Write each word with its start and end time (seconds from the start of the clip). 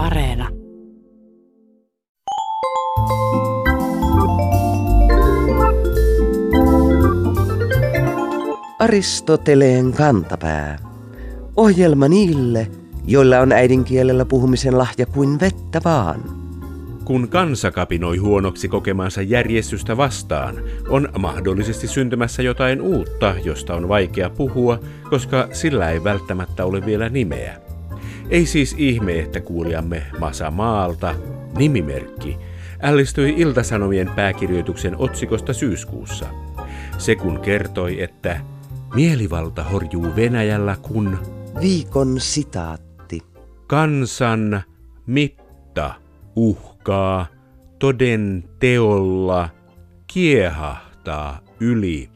Areena. 0.00 0.48
Aristoteleen 8.78 9.92
kantapää. 9.92 10.78
Ohjelma 11.56 12.08
niille, 12.08 12.70
joilla 13.06 13.38
on 13.38 13.52
äidinkielellä 13.52 14.24
puhumisen 14.24 14.78
lahja 14.78 15.06
kuin 15.06 15.40
vettä 15.40 15.80
vaan. 15.84 16.20
Kun 17.04 17.28
kansa 17.28 17.70
kapinoi 17.70 18.16
huonoksi 18.16 18.68
kokemansa 18.68 19.22
järjestystä 19.22 19.96
vastaan, 19.96 20.54
on 20.88 21.08
mahdollisesti 21.18 21.88
syntymässä 21.88 22.42
jotain 22.42 22.80
uutta, 22.80 23.34
josta 23.44 23.74
on 23.74 23.88
vaikea 23.88 24.30
puhua, 24.30 24.78
koska 25.10 25.48
sillä 25.52 25.90
ei 25.90 26.04
välttämättä 26.04 26.64
ole 26.64 26.86
vielä 26.86 27.08
nimeä. 27.08 27.69
Ei 28.30 28.46
siis 28.46 28.74
ihme, 28.78 29.18
että 29.18 29.40
kuulijamme 29.40 30.02
Masa 30.18 30.50
Maalta, 30.50 31.14
nimimerkki, 31.58 32.36
ällistyi 32.82 33.34
Iltasanomien 33.36 34.10
pääkirjoituksen 34.16 34.96
otsikosta 34.98 35.52
syyskuussa. 35.52 36.26
Se 36.98 37.16
kun 37.16 37.40
kertoi, 37.40 38.02
että 38.02 38.40
mielivalta 38.94 39.62
horjuu 39.62 40.16
Venäjällä, 40.16 40.76
kun 40.82 41.18
Viikon 41.60 42.20
sitaatti. 42.20 43.22
kansan 43.66 44.62
mitta 45.06 45.94
uhkaa 46.36 47.26
toden 47.78 48.44
teolla 48.58 49.48
kiehahtaa 50.06 51.40
yli. 51.60 52.10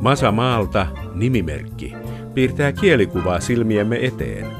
Masa 0.00 0.32
Maalta, 0.32 0.86
nimimerkki, 1.14 1.92
piirtää 2.34 2.72
kielikuvaa 2.72 3.40
silmiemme 3.40 4.06
eteen. 4.06 4.59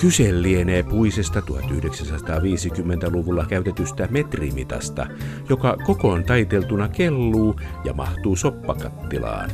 Kyse 0.00 0.42
lienee 0.42 0.82
puisesta 0.82 1.40
1950-luvulla 1.40 3.46
käytetystä 3.48 4.08
metrimitasta, 4.10 5.06
joka 5.48 5.76
kokoon 5.86 6.24
taiteltuna 6.24 6.88
kelluu 6.88 7.60
ja 7.84 7.92
mahtuu 7.92 8.36
soppakattilaan. 8.36 9.50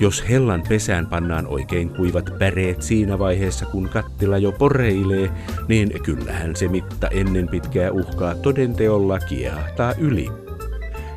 Jos 0.00 0.28
hellan 0.28 0.62
pesään 0.68 1.06
pannaan 1.06 1.46
oikein 1.46 1.90
kuivat 1.90 2.30
päreet 2.38 2.82
siinä 2.82 3.18
vaiheessa, 3.18 3.66
kun 3.66 3.88
kattila 3.88 4.38
jo 4.38 4.52
poreilee, 4.52 5.30
niin 5.68 6.02
kyllähän 6.02 6.56
se 6.56 6.68
mitta 6.68 7.08
ennen 7.08 7.48
pitkää 7.48 7.90
uhkaa 7.90 8.34
todenteolla 8.34 9.18
kiehahtaa 9.18 9.94
yli. 9.98 10.28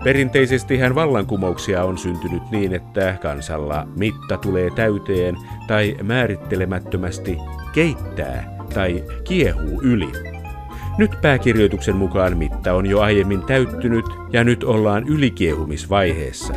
Perinteisesti 0.03 0.77
hän 0.77 0.95
vallankumouksia 0.95 1.83
on 1.83 1.97
syntynyt 1.97 2.43
niin, 2.51 2.73
että 2.73 3.17
kansalla 3.21 3.87
mitta 3.95 4.37
tulee 4.37 4.69
täyteen 4.75 5.35
tai 5.67 5.97
määrittelemättömästi 6.03 7.37
keittää 7.75 8.57
tai 8.73 9.03
kiehuu 9.23 9.81
yli. 9.81 10.11
Nyt 10.97 11.11
pääkirjoituksen 11.21 11.95
mukaan 11.95 12.37
mitta 12.37 12.73
on 12.73 12.85
jo 12.85 12.99
aiemmin 12.99 13.41
täyttynyt 13.41 14.05
ja 14.31 14.43
nyt 14.43 14.63
ollaan 14.63 15.07
ylikiehumisvaiheessa. 15.07 16.53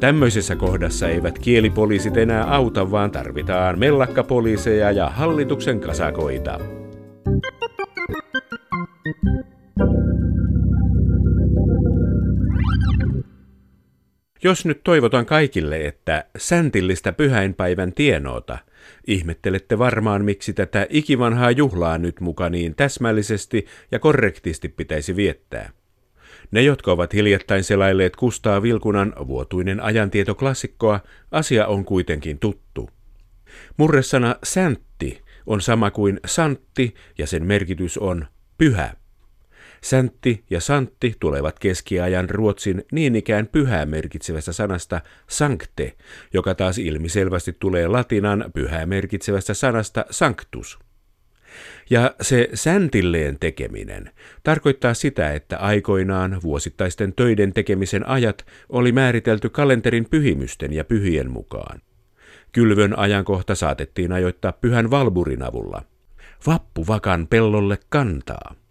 Tämmöisessä 0.00 0.56
kohdassa 0.56 1.08
eivät 1.08 1.38
kielipoliisit 1.38 2.16
enää 2.16 2.44
auta, 2.44 2.90
vaan 2.90 3.10
tarvitaan 3.10 3.78
mellakkapoliiseja 3.78 4.90
ja 4.90 5.08
hallituksen 5.08 5.80
kasakoita. 5.80 6.60
Jos 14.42 14.66
nyt 14.66 14.80
toivotan 14.84 15.26
kaikille, 15.26 15.86
että 15.86 16.24
säntillistä 16.38 17.12
pyhäinpäivän 17.12 17.92
tienoota, 17.92 18.58
ihmettelette 19.06 19.78
varmaan, 19.78 20.24
miksi 20.24 20.52
tätä 20.52 20.86
ikivanhaa 20.90 21.50
juhlaa 21.50 21.98
nyt 21.98 22.20
muka 22.20 22.50
niin 22.50 22.74
täsmällisesti 22.74 23.66
ja 23.90 23.98
korrektisti 23.98 24.68
pitäisi 24.68 25.16
viettää. 25.16 25.70
Ne, 26.50 26.62
jotka 26.62 26.92
ovat 26.92 27.14
hiljattain 27.14 27.64
selailleet 27.64 28.16
Kustaa 28.16 28.62
Vilkunan 28.62 29.12
vuotuinen 29.26 29.80
ajantietoklassikkoa, 29.80 31.00
asia 31.30 31.66
on 31.66 31.84
kuitenkin 31.84 32.38
tuttu. 32.38 32.90
Murresana 33.76 34.36
säntti 34.42 35.22
on 35.46 35.60
sama 35.60 35.90
kuin 35.90 36.20
santti 36.26 36.94
ja 37.18 37.26
sen 37.26 37.46
merkitys 37.46 37.98
on 37.98 38.26
pyhä. 38.58 39.03
Säntti 39.84 40.44
ja 40.50 40.60
santti 40.60 41.14
tulevat 41.20 41.58
keskiajan 41.58 42.30
ruotsin 42.30 42.84
niin 42.92 43.16
ikään 43.16 43.46
pyhää 43.46 43.86
merkitsevästä 43.86 44.52
sanasta 44.52 45.00
sancte, 45.26 45.96
joka 46.34 46.54
taas 46.54 46.78
ilmiselvästi 46.78 47.56
tulee 47.58 47.88
latinan 47.88 48.44
pyhää 48.54 48.86
merkitsevästä 48.86 49.54
sanasta 49.54 50.04
sanctus. 50.10 50.78
Ja 51.90 52.14
se 52.20 52.48
säntilleen 52.54 53.38
tekeminen 53.38 54.10
tarkoittaa 54.42 54.94
sitä, 54.94 55.32
että 55.32 55.58
aikoinaan 55.58 56.38
vuosittaisten 56.42 57.12
töiden 57.12 57.52
tekemisen 57.52 58.08
ajat 58.08 58.46
oli 58.68 58.92
määritelty 58.92 59.48
kalenterin 59.48 60.06
pyhimysten 60.10 60.72
ja 60.72 60.84
pyhien 60.84 61.30
mukaan. 61.30 61.80
Kylvön 62.52 62.98
ajankohta 62.98 63.54
saatettiin 63.54 64.12
ajoittaa 64.12 64.52
pyhän 64.52 64.90
valburin 64.90 65.42
avulla. 65.42 65.82
Vappu 66.46 66.86
vakan 66.86 67.26
pellolle 67.26 67.78
kantaa. 67.88 68.63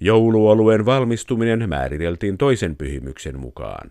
Jouluolueen 0.00 0.86
valmistuminen 0.86 1.68
määriteltiin 1.68 2.38
toisen 2.38 2.76
pyhimyksen 2.76 3.40
mukaan. 3.40 3.90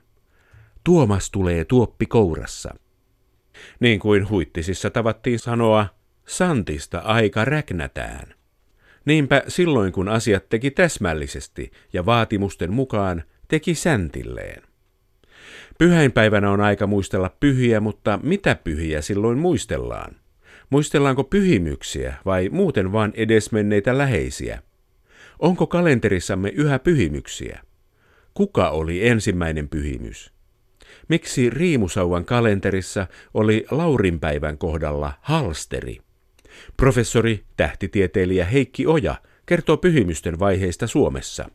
Tuomas 0.83 1.31
tulee 1.31 1.65
tuoppi 1.65 2.05
kourassa. 2.05 2.75
Niin 3.79 3.99
kuin 3.99 4.29
huittisissa 4.29 4.89
tavattiin 4.89 5.39
sanoa, 5.39 5.87
santista 6.27 6.99
aika 6.99 7.45
räknätään. 7.45 8.33
Niinpä 9.05 9.43
silloin 9.47 9.91
kun 9.91 10.07
asiat 10.07 10.49
teki 10.49 10.71
täsmällisesti 10.71 11.71
ja 11.93 12.05
vaatimusten 12.05 12.73
mukaan, 12.73 13.23
teki 13.47 13.75
säntilleen. 13.75 14.63
Pyhäinpäivänä 15.77 16.51
on 16.51 16.61
aika 16.61 16.87
muistella 16.87 17.35
pyhiä, 17.39 17.79
mutta 17.79 18.19
mitä 18.23 18.55
pyhiä 18.55 19.01
silloin 19.01 19.37
muistellaan? 19.37 20.15
Muistellaanko 20.69 21.23
pyhimyksiä 21.23 22.15
vai 22.25 22.49
muuten 22.49 22.91
vain 22.91 23.11
edesmenneitä 23.15 23.97
läheisiä? 23.97 24.61
Onko 25.39 25.67
kalenterissamme 25.67 26.49
yhä 26.49 26.79
pyhimyksiä? 26.79 27.59
Kuka 28.33 28.69
oli 28.69 29.07
ensimmäinen 29.07 29.69
pyhimys? 29.69 30.33
Miksi 31.07 31.49
Riimusauvan 31.49 32.25
kalenterissa 32.25 33.07
oli 33.33 33.65
Laurinpäivän 33.71 34.57
kohdalla 34.57 35.13
halsteri? 35.21 35.97
Professori, 36.77 37.43
tähtitieteilijä 37.57 38.45
Heikki 38.45 38.87
Oja 38.87 39.15
kertoo 39.45 39.77
pyhimysten 39.77 40.39
vaiheista 40.39 40.87
Suomessa. 40.87 41.49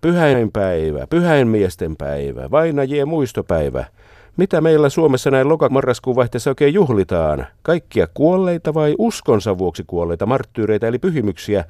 Pyhäinpäivä, 0.00 1.06
pyhäinmiesten 1.06 1.96
päivä, 1.96 2.50
vainajien 2.50 3.08
muistopäivä. 3.08 3.84
Mitä 4.38 4.60
meillä 4.60 4.88
Suomessa 4.88 5.30
näin 5.30 5.48
lokamarraskuun 5.48 6.16
vaihteessa 6.16 6.50
oikein 6.50 6.74
juhlitaan? 6.74 7.46
Kaikkia 7.62 8.06
kuolleita 8.14 8.74
vai 8.74 8.94
uskonsa 8.98 9.58
vuoksi 9.58 9.84
kuolleita 9.86 10.26
marttyyreitä 10.26 10.86
eli 10.88 10.98
pyhimyksiä? 10.98 11.64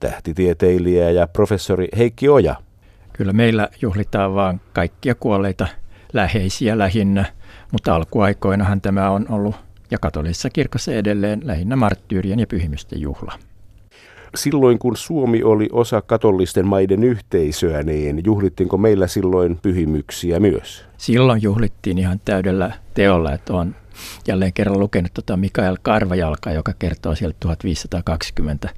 Tähtitieteilijä 0.00 1.10
ja 1.10 1.26
professori 1.26 1.88
Heikki 1.96 2.28
Oja. 2.28 2.56
Kyllä 3.12 3.32
meillä 3.32 3.68
juhlitaan 3.82 4.34
vaan 4.34 4.60
kaikkia 4.72 5.14
kuolleita 5.14 5.66
läheisiä 6.12 6.78
lähinnä, 6.78 7.24
mutta 7.72 7.94
alkuaikoinahan 7.94 8.80
tämä 8.80 9.10
on 9.10 9.26
ollut 9.28 9.56
ja 9.90 9.98
katolisessa 9.98 10.50
kirkossa 10.50 10.92
edelleen 10.92 11.40
lähinnä 11.44 11.76
marttyyrien 11.76 12.40
ja 12.40 12.46
pyhimysten 12.46 13.00
juhla. 13.00 13.32
Silloin 14.34 14.78
kun 14.78 14.96
Suomi 14.96 15.42
oli 15.42 15.68
osa 15.72 16.02
katolisten 16.02 16.66
maiden 16.66 17.04
yhteisöä, 17.04 17.82
niin 17.82 18.22
juhlittiinko 18.24 18.76
meillä 18.78 19.06
silloin 19.06 19.58
pyhimyksiä 19.62 20.40
myös? 20.40 20.84
Silloin 20.96 21.42
juhlittiin 21.42 21.98
ihan 21.98 22.20
täydellä 22.24 22.72
teolla, 22.94 23.32
että 23.32 23.52
on 23.52 23.74
jälleen 24.28 24.52
kerran 24.52 24.78
lukenut 24.78 25.14
tuota 25.14 25.36
Mikael 25.36 25.76
Karvajalka, 25.82 26.52
joka 26.52 26.72
kertoo 26.78 27.14
sieltä 27.14 27.36
1520 27.40 28.68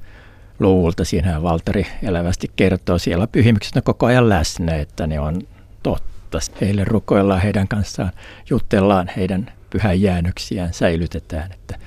luvulta. 0.58 1.04
Siinähän 1.04 1.42
Valtari 1.42 1.86
elävästi 2.02 2.50
kertoo 2.56 2.98
siellä 2.98 3.26
pyhimykset 3.26 3.84
koko 3.84 4.06
ajan 4.06 4.28
läsnä, 4.28 4.74
että 4.74 5.06
ne 5.06 5.20
on 5.20 5.40
totta. 5.82 6.16
Heille 6.60 6.84
rukoillaan 6.84 7.40
heidän 7.40 7.68
kanssaan, 7.68 8.12
jutellaan 8.50 9.10
heidän 9.16 9.52
pyhän 9.70 10.00
jäännöksiään, 10.02 10.72
säilytetään, 10.72 11.52
että 11.52 11.78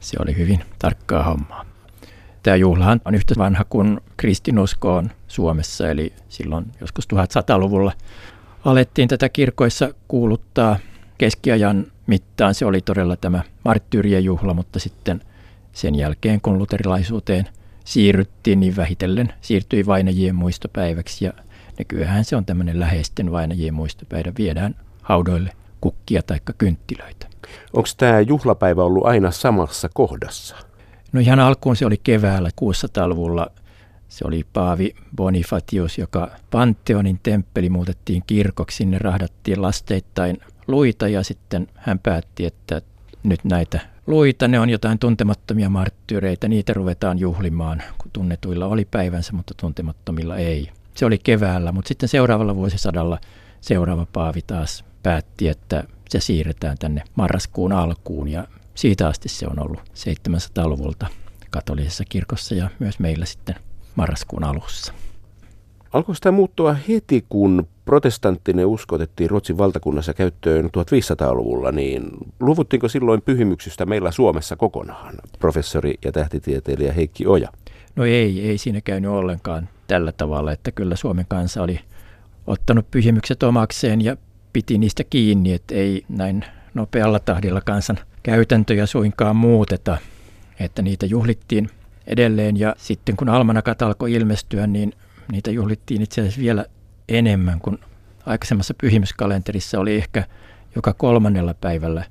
se 0.00 0.16
oli 0.20 0.36
hyvin 0.36 0.60
tarkkaa 0.78 1.22
hommaa. 1.22 1.65
Juhlahan 2.54 3.00
on 3.04 3.14
yhtä 3.14 3.34
vanha 3.38 3.64
kuin 3.64 4.00
kristinusko 4.16 4.96
on 4.96 5.10
Suomessa, 5.28 5.90
eli 5.90 6.12
silloin 6.28 6.66
joskus 6.80 7.08
1100-luvulla 7.14 7.92
alettiin 8.64 9.08
tätä 9.08 9.28
kirkoissa 9.28 9.94
kuuluttaa 10.08 10.76
keskiajan 11.18 11.86
mittaan. 12.06 12.54
Se 12.54 12.66
oli 12.66 12.80
todella 12.80 13.16
tämä 13.16 13.42
marttyyrien 13.64 14.24
juhla, 14.24 14.54
mutta 14.54 14.78
sitten 14.78 15.20
sen 15.72 15.94
jälkeen, 15.94 16.40
kun 16.40 16.58
luterilaisuuteen 16.58 17.48
siirryttiin, 17.84 18.60
niin 18.60 18.76
vähitellen 18.76 19.32
siirtyi 19.40 19.86
vainajien 19.86 20.34
muistopäiväksi 20.34 21.24
ja 21.24 21.32
nykyään 21.78 22.24
se 22.24 22.36
on 22.36 22.44
tämmöinen 22.44 22.80
läheisten 22.80 23.32
vainajien 23.32 23.74
muistopäivä. 23.74 24.32
Viedään 24.38 24.74
haudoille 25.02 25.52
kukkia 25.80 26.22
tai 26.22 26.40
kynttilöitä. 26.58 27.26
Onko 27.72 27.88
tämä 27.96 28.20
juhlapäivä 28.20 28.82
ollut 28.82 29.06
aina 29.06 29.30
samassa 29.30 29.88
kohdassa? 29.94 30.56
No 31.16 31.20
ihan 31.20 31.40
alkuun 31.40 31.76
se 31.76 31.86
oli 31.86 31.96
keväällä 32.04 32.50
600-luvulla. 32.60 33.46
Se 34.08 34.24
oli 34.26 34.46
Paavi 34.52 34.94
Bonifatius, 35.16 35.98
joka 35.98 36.30
Pantheonin 36.50 37.20
temppeli 37.22 37.70
muutettiin 37.70 38.22
kirkoksi. 38.26 38.76
Sinne 38.76 38.98
rahdattiin 38.98 39.62
lasteittain 39.62 40.38
luita 40.66 41.08
ja 41.08 41.22
sitten 41.22 41.66
hän 41.74 41.98
päätti, 41.98 42.46
että 42.46 42.82
nyt 43.22 43.44
näitä 43.44 43.80
luita, 44.06 44.48
ne 44.48 44.60
on 44.60 44.70
jotain 44.70 44.98
tuntemattomia 44.98 45.70
marttyyreitä, 45.70 46.48
niitä 46.48 46.72
ruvetaan 46.72 47.18
juhlimaan, 47.18 47.82
kun 47.98 48.10
tunnetuilla 48.12 48.66
oli 48.66 48.84
päivänsä, 48.84 49.32
mutta 49.32 49.54
tuntemattomilla 49.60 50.36
ei. 50.36 50.68
Se 50.94 51.06
oli 51.06 51.18
keväällä, 51.18 51.72
mutta 51.72 51.88
sitten 51.88 52.08
seuraavalla 52.08 52.56
vuosisadalla 52.56 53.18
seuraava 53.60 54.06
paavi 54.12 54.40
taas 54.46 54.84
päätti, 55.02 55.48
että 55.48 55.84
se 56.08 56.20
siirretään 56.20 56.78
tänne 56.78 57.02
marraskuun 57.14 57.72
alkuun 57.72 58.28
ja 58.28 58.48
siitä 58.76 59.08
asti 59.08 59.28
se 59.28 59.46
on 59.46 59.58
ollut 59.58 59.80
700-luvulta 59.80 61.06
katolisessa 61.50 62.04
kirkossa 62.08 62.54
ja 62.54 62.70
myös 62.78 62.98
meillä 62.98 63.24
sitten 63.24 63.54
marraskuun 63.94 64.44
alussa. 64.44 64.92
Alkoiko 65.92 66.18
tämä 66.20 66.36
muuttua 66.36 66.76
heti, 66.88 67.24
kun 67.28 67.66
protestanttinen 67.84 68.66
usko 68.66 68.94
otettiin 68.94 69.30
Ruotsin 69.30 69.58
valtakunnassa 69.58 70.14
käyttöön 70.14 70.64
1500-luvulla, 70.64 71.72
niin 71.72 72.10
luvuttiinko 72.40 72.88
silloin 72.88 73.22
pyhimyksistä 73.22 73.86
meillä 73.86 74.10
Suomessa 74.10 74.56
kokonaan, 74.56 75.14
professori 75.38 75.94
ja 76.04 76.12
tähtitieteilijä 76.12 76.92
Heikki 76.92 77.26
Oja? 77.26 77.48
No 77.96 78.04
ei, 78.04 78.48
ei 78.48 78.58
siinä 78.58 78.80
käynyt 78.80 79.10
ollenkaan 79.10 79.68
tällä 79.86 80.12
tavalla, 80.12 80.52
että 80.52 80.72
kyllä 80.72 80.96
Suomen 80.96 81.26
kansa 81.28 81.62
oli 81.62 81.80
ottanut 82.46 82.90
pyhimykset 82.90 83.42
omakseen 83.42 84.04
ja 84.04 84.16
piti 84.52 84.78
niistä 84.78 85.04
kiinni, 85.04 85.52
että 85.52 85.74
ei 85.74 86.04
näin 86.08 86.44
nopealla 86.74 87.18
tahdilla 87.18 87.60
kansan 87.60 87.98
käytäntöjä 88.26 88.86
suinkaan 88.86 89.36
muuteta, 89.36 89.98
että 90.60 90.82
niitä 90.82 91.06
juhlittiin 91.06 91.70
edelleen 92.06 92.56
ja 92.56 92.74
sitten 92.78 93.16
kun 93.16 93.28
almanakat 93.28 93.82
alkoi 93.82 94.12
ilmestyä, 94.12 94.66
niin 94.66 94.92
niitä 95.32 95.50
juhlittiin 95.50 96.02
itse 96.02 96.20
asiassa 96.20 96.40
vielä 96.40 96.64
enemmän 97.08 97.60
kuin 97.60 97.78
aikaisemmassa 98.26 98.74
pyhimyskalenterissa 98.80 99.80
oli 99.80 99.94
ehkä 99.94 100.24
joka 100.76 100.92
kolmannella 100.92 101.54
päivällä 101.54 102.04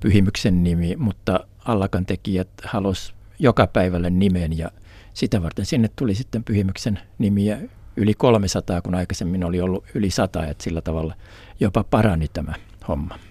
pyhimyksen 0.00 0.64
nimi, 0.64 0.96
mutta 0.96 1.40
Allakan 1.64 2.06
tekijät 2.06 2.48
halusi 2.64 3.12
joka 3.38 3.66
päivälle 3.66 4.10
nimen 4.10 4.58
ja 4.58 4.70
sitä 5.14 5.42
varten 5.42 5.66
sinne 5.66 5.90
tuli 5.96 6.14
sitten 6.14 6.44
pyhimyksen 6.44 6.98
nimiä 7.18 7.58
yli 7.96 8.14
300, 8.14 8.82
kun 8.82 8.94
aikaisemmin 8.94 9.44
oli 9.44 9.60
ollut 9.60 9.84
yli 9.94 10.10
100, 10.10 10.46
että 10.46 10.64
sillä 10.64 10.80
tavalla 10.80 11.14
jopa 11.60 11.84
parani 11.84 12.28
tämä 12.28 12.52
homma. 12.88 13.27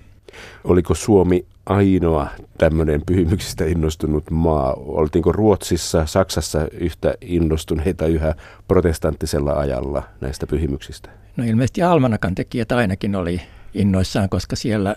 Oliko 0.63 0.95
Suomi 0.95 1.45
ainoa 1.65 2.27
tämmöinen 2.57 3.01
pyhimyksistä 3.05 3.65
innostunut 3.65 4.31
maa? 4.31 4.73
Oltiinko 4.73 5.31
Ruotsissa, 5.31 6.05
Saksassa 6.05 6.67
yhtä 6.71 7.13
innostuneita 7.21 8.07
yhä 8.07 8.35
protestanttisella 8.67 9.53
ajalla 9.53 10.03
näistä 10.21 10.47
pyhimyksistä? 10.47 11.09
No 11.37 11.43
ilmeisesti 11.43 11.83
Almanakan 11.83 12.35
tekijät 12.35 12.71
ainakin 12.71 13.15
oli 13.15 13.41
innoissaan, 13.73 14.29
koska 14.29 14.55
siellä 14.55 14.95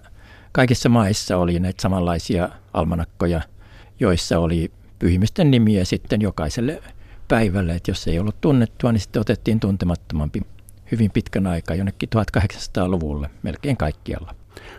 kaikissa 0.53 0.89
maissa 0.89 1.37
oli 1.37 1.59
näitä 1.59 1.83
samanlaisia 1.83 2.49
almanakkoja, 2.73 3.41
joissa 4.01 4.39
oli 4.39 4.71
pyhimysten 4.99 5.51
nimiä 5.51 5.85
sitten 5.85 6.21
jokaiselle 6.21 6.83
päivälle. 7.29 7.75
Että 7.75 7.91
jos 7.91 8.09
ei 8.09 8.19
ollut 8.19 8.41
tunnettua, 8.41 8.93
niin 8.93 9.01
sitten 9.01 9.21
otettiin 9.21 9.61
tuntemattomampi 9.61 10.41
hyvin 10.93 11.11
pitkän 11.11 11.47
aikaa, 11.47 11.77
jonnekin 11.77 12.09
1800-luvulle, 12.17 13.31
melkein 13.43 13.77
kaikkialla. 13.77 14.35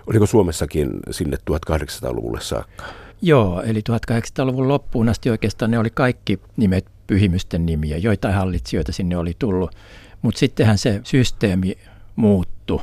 Oliko 0.07 0.25
Suomessakin 0.25 0.89
sinne 1.11 1.37
1800-luvulle 1.51 2.41
saakka? 2.41 2.85
Joo, 3.21 3.61
eli 3.61 3.79
1800-luvun 3.79 4.67
loppuun 4.67 5.09
asti 5.09 5.29
oikeastaan 5.29 5.71
ne 5.71 5.79
oli 5.79 5.89
kaikki 5.89 6.39
nimet 6.57 6.85
pyhimysten 7.07 7.65
nimiä. 7.65 7.97
Joitain 7.97 8.33
hallitsijoita 8.33 8.91
sinne 8.91 9.17
oli 9.17 9.35
tullut, 9.39 9.75
mutta 10.21 10.39
sittenhän 10.39 10.77
se 10.77 11.01
systeemi 11.03 11.77
muuttui. 12.15 12.79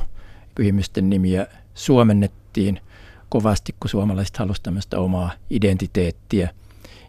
Pyhimysten 0.55 1.09
nimiä 1.09 1.47
suomennettiin 1.73 2.81
kovasti, 3.29 3.75
kun 3.79 3.89
suomalaiset 3.89 4.37
halusivat 4.37 4.63
tämmöistä 4.63 4.99
omaa 4.99 5.31
identiteettiä. 5.49 6.49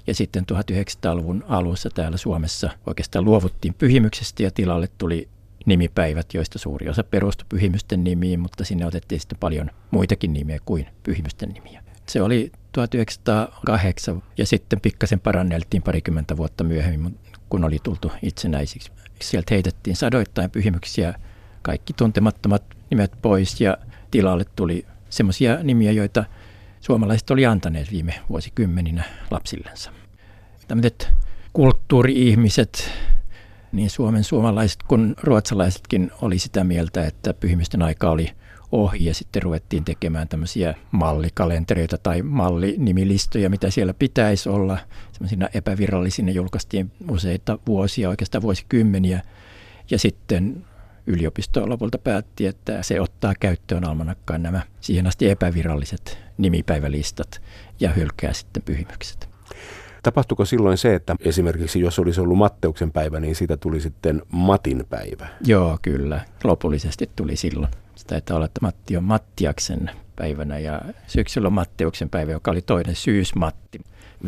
Ja 0.06 0.14
sitten 0.14 0.44
1900-luvun 0.52 1.44
alussa 1.48 1.90
täällä 1.94 2.16
Suomessa 2.16 2.70
oikeastaan 2.86 3.24
luovuttiin 3.24 3.74
pyhimyksestä 3.74 4.42
ja 4.42 4.50
tilalle 4.50 4.88
tuli 4.98 5.28
nimipäivät, 5.66 6.34
joista 6.34 6.58
suuri 6.58 6.88
osa 6.88 7.04
perustui 7.04 7.46
pyhimysten 7.48 8.04
nimiin, 8.04 8.40
mutta 8.40 8.64
sinne 8.64 8.86
otettiin 8.86 9.20
sitten 9.20 9.38
paljon 9.38 9.70
muitakin 9.90 10.32
nimiä 10.32 10.58
kuin 10.64 10.86
pyhimysten 11.02 11.48
nimiä. 11.48 11.82
Se 12.06 12.22
oli 12.22 12.52
1908 12.72 14.22
ja 14.38 14.46
sitten 14.46 14.80
pikkasen 14.80 15.20
paranneltiin 15.20 15.82
parikymmentä 15.82 16.36
vuotta 16.36 16.64
myöhemmin, 16.64 17.18
kun 17.48 17.64
oli 17.64 17.78
tultu 17.82 18.12
itsenäisiksi. 18.22 18.92
Sieltä 19.22 19.54
heitettiin 19.54 19.96
sadoittain 19.96 20.50
pyhimyksiä, 20.50 21.14
kaikki 21.62 21.92
tuntemattomat 21.92 22.62
nimet 22.90 23.12
pois 23.22 23.60
ja 23.60 23.76
tilalle 24.10 24.44
tuli 24.56 24.86
semmoisia 25.10 25.62
nimiä, 25.62 25.92
joita 25.92 26.24
suomalaiset 26.80 27.30
oli 27.30 27.46
antaneet 27.46 27.90
viime 27.90 28.14
vuosikymmeninä 28.28 29.04
lapsillensa. 29.30 29.92
Tämmöiset 30.68 31.08
kulttuuri-ihmiset, 31.52 32.90
niin 33.72 33.90
Suomen 33.90 34.24
suomalaiset 34.24 34.82
kuin 34.82 35.14
ruotsalaisetkin 35.22 36.10
oli 36.22 36.38
sitä 36.38 36.64
mieltä, 36.64 37.06
että 37.06 37.34
pyhimysten 37.34 37.82
aika 37.82 38.10
oli 38.10 38.30
ohi 38.72 39.04
ja 39.04 39.14
sitten 39.14 39.42
ruvettiin 39.42 39.84
tekemään 39.84 40.28
tämmöisiä 40.28 40.74
mallikalentereita 40.90 41.98
tai 41.98 42.22
mallinimilistoja, 42.22 43.50
mitä 43.50 43.70
siellä 43.70 43.94
pitäisi 43.94 44.48
olla. 44.48 44.78
Semmoisina 45.12 45.48
epävirallisina 45.54 46.32
julkaistiin 46.32 46.92
useita 47.10 47.58
vuosia, 47.66 48.08
oikeastaan 48.08 48.42
vuosikymmeniä. 48.42 49.22
Ja 49.90 49.98
sitten 49.98 50.64
yliopisto 51.06 51.68
lopulta 51.68 51.98
päätti, 51.98 52.46
että 52.46 52.82
se 52.82 53.00
ottaa 53.00 53.34
käyttöön 53.40 53.84
almanakkaan 53.84 54.42
nämä 54.42 54.60
siihen 54.80 55.06
asti 55.06 55.30
epäviralliset 55.30 56.18
nimipäivälistat 56.38 57.42
ja 57.80 57.90
hylkää 57.90 58.32
sitten 58.32 58.62
pyhimykset. 58.62 59.29
Tapahtuiko 60.02 60.44
silloin 60.44 60.78
se, 60.78 60.94
että 60.94 61.16
esimerkiksi 61.20 61.80
jos 61.80 61.98
olisi 61.98 62.20
ollut 62.20 62.38
Matteuksen 62.38 62.92
päivä, 62.92 63.20
niin 63.20 63.34
siitä 63.34 63.56
tuli 63.56 63.80
sitten 63.80 64.22
Matin 64.32 64.86
päivä? 64.90 65.28
Joo, 65.44 65.78
kyllä. 65.82 66.20
Lopullisesti 66.44 67.10
tuli 67.16 67.36
silloin. 67.36 67.72
Se 67.94 68.06
taitaa 68.06 68.36
olla, 68.36 68.46
että 68.46 68.60
Matti 68.62 68.96
on 68.96 69.04
Mattiaksen 69.04 69.90
päivänä 70.16 70.58
ja 70.58 70.80
syksyllä 71.06 71.46
on 71.46 71.52
Matteuksen 71.52 72.08
päivä, 72.10 72.32
joka 72.32 72.50
oli 72.50 72.62
toinen 72.62 72.96
syysmatti. 72.96 73.80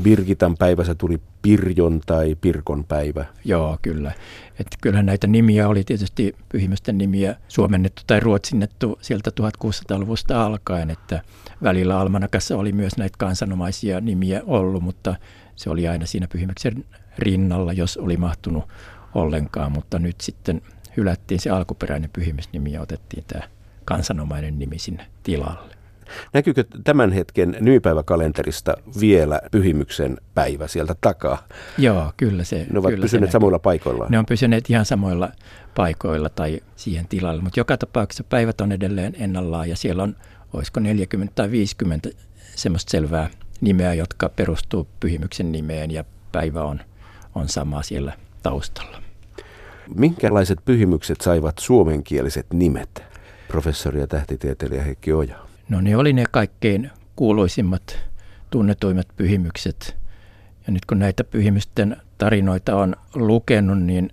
Birgitan 0.02 0.56
päivä 0.56 0.85
se 0.85 0.94
tuli 0.94 1.20
Pirjon 1.42 2.00
tai 2.06 2.35
Pirkon 2.40 2.85
päivä. 2.85 3.25
Joo, 3.44 3.78
kyllä. 3.82 4.12
Että 4.50 4.76
kyllähän 4.80 5.06
näitä 5.06 5.26
nimiä 5.26 5.68
oli 5.68 5.85
tietysti 5.85 6.37
pyhimysten 6.49 6.99
nimiä 6.99 7.37
suomennettu 7.49 8.02
tai 8.06 8.20
ruotsinnettu 8.20 8.99
sieltä 9.00 9.30
1600-luvusta 9.40 10.44
alkaen, 10.44 10.90
että 10.90 11.23
välillä 11.62 12.00
Almanakassa 12.00 12.56
oli 12.56 12.73
myös 12.73 12.96
näitä 12.96 13.16
kansanomaisia 13.18 14.00
nimiä 14.00 14.42
ollut, 14.46 14.82
mutta 14.82 15.16
se 15.56 15.71
oli 15.71 15.88
aina 15.88 16.06
siinä 16.06 16.26
pyhimyksen 16.28 16.85
rinnalla, 17.18 17.73
jos 17.73 17.97
oli 17.97 18.16
mahtunut 18.16 18.64
ollenkaan, 19.14 19.73
mutta 19.73 19.99
nyt 19.99 20.21
sitten 20.21 20.62
hylättiin 20.97 21.40
se 21.40 21.50
alkuperäinen 21.50 22.11
pyhimysnimi 22.12 22.73
ja 22.73 22.80
otettiin 22.80 23.25
tämä 23.28 23.49
kansanomainen 23.85 24.59
nimi 24.59 24.78
sinne 24.78 25.06
tilalle. 25.23 25.76
Näkyykö 26.32 26.64
tämän 26.85 27.12
hetken 27.12 27.56
nypäiväkalenterista 27.61 28.75
vielä 29.00 29.40
pyhimyksen 29.50 30.16
päivä 30.35 30.68
sieltä 30.68 30.94
takaa? 31.00 31.47
Joo, 31.78 32.12
kyllä 32.16 32.44
se 32.44 32.66
Ne 32.71 32.78
ovat 32.78 32.90
kyllä 32.90 33.02
pysyneet 33.02 33.30
se 33.30 33.32
samoilla 33.32 33.59
paikoilla? 33.59 34.06
Ne 34.09 34.18
on 34.18 34.26
pysyneet 34.26 34.71
ihan 34.71 34.85
samoilla 34.85 35.28
paikoilla 35.75 36.28
tai 36.28 36.61
siihen 36.76 37.09
tilalle, 37.09 37.42
mutta 37.42 37.61
joka 37.61 37.76
tapauksessa 37.76 38.25
päivät 38.25 38.61
on 38.61 38.73
edelleen 38.73 39.14
ennallaan 39.18 39.68
ja 39.68 39.76
siellä 39.76 40.02
on, 40.02 40.16
olisiko 40.52 40.80
40 40.80 41.32
tai 41.35 41.50
50 41.50 42.09
semmoista 42.54 42.90
selvää 42.90 43.30
nimeä, 43.62 43.95
jotka 43.95 44.28
perustuu 44.28 44.88
pyhimyksen 45.00 45.52
nimeen 45.52 45.90
ja 45.90 46.04
päivä 46.33 46.64
on, 46.64 46.81
on 47.35 47.49
sama 47.49 47.83
siellä 47.83 48.12
taustalla. 48.42 49.02
Minkälaiset 49.95 50.59
pyhimykset 50.64 51.21
saivat 51.21 51.59
suomenkieliset 51.59 52.47
nimet? 52.52 53.02
Professori 53.49 54.00
ja 54.00 54.07
tähtitieteilijä 54.07 54.83
Heikki 54.83 55.12
Oja. 55.12 55.37
No 55.69 55.81
ne 55.81 55.97
oli 55.97 56.12
ne 56.12 56.25
kaikkein 56.31 56.90
kuuluisimmat, 57.16 57.99
tunnetuimmat 58.50 59.09
pyhimykset. 59.16 59.97
Ja 60.66 60.73
nyt 60.73 60.85
kun 60.85 60.99
näitä 60.99 61.25
pyhimysten 61.25 61.97
tarinoita 62.19 62.76
on 62.76 62.97
lukenut, 63.14 63.83
niin 63.83 64.11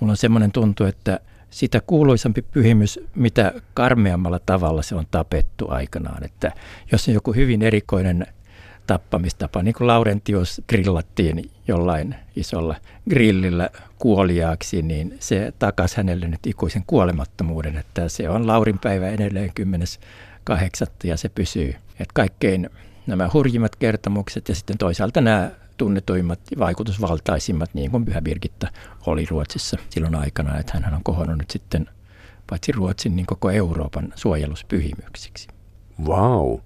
mulla 0.00 0.10
on 0.10 0.16
semmoinen 0.16 0.52
tuntu, 0.52 0.84
että 0.84 1.20
sitä 1.50 1.80
kuuluisampi 1.86 2.42
pyhimys, 2.42 3.00
mitä 3.14 3.52
karmeammalla 3.74 4.38
tavalla 4.38 4.82
se 4.82 4.94
on 4.94 5.06
tapettu 5.10 5.70
aikanaan. 5.70 6.24
Että 6.24 6.52
jos 6.92 7.08
on 7.08 7.14
joku 7.14 7.32
hyvin 7.32 7.62
erikoinen 7.62 8.26
tappamistapa, 8.86 9.62
niin 9.62 9.74
kuin 9.74 9.86
Laurentius 9.86 10.62
grillattiin 10.68 11.50
jollain 11.68 12.14
isolla 12.36 12.76
grillillä 13.10 13.70
kuoliaaksi, 13.98 14.82
niin 14.82 15.16
se 15.20 15.52
takas 15.58 15.94
hänelle 15.94 16.28
nyt 16.28 16.46
ikuisen 16.46 16.84
kuolemattomuuden, 16.86 17.76
että 17.76 18.08
se 18.08 18.28
on 18.28 18.46
Laurin 18.46 18.78
päivä 18.78 19.08
edelleen 19.08 19.50
10 19.54 19.86
kahdeksatta 20.44 21.06
ja 21.06 21.16
se 21.16 21.28
pysyy. 21.28 21.74
Et 22.00 22.12
kaikkein 22.14 22.70
nämä 23.06 23.30
hurjimmat 23.32 23.76
kertomukset 23.76 24.48
ja 24.48 24.54
sitten 24.54 24.78
toisaalta 24.78 25.20
nämä 25.20 25.50
tunnetuimmat 25.76 26.40
ja 26.50 26.58
vaikutusvaltaisimmat, 26.58 27.74
niin 27.74 27.90
kuin 27.90 28.04
Pyhä 28.04 28.22
Birgitta 28.22 28.68
oli 29.06 29.26
Ruotsissa 29.30 29.76
silloin 29.90 30.14
aikana, 30.14 30.58
että 30.58 30.80
hän 30.84 30.94
on 30.94 31.04
kohonnut 31.04 31.38
nyt 31.38 31.50
sitten 31.50 31.88
paitsi 32.50 32.72
Ruotsin, 32.72 33.16
niin 33.16 33.26
koko 33.26 33.50
Euroopan 33.50 34.12
suojeluspyhimyksiksi. 34.14 35.48
Vau. 36.06 36.48
Wow. 36.48 36.60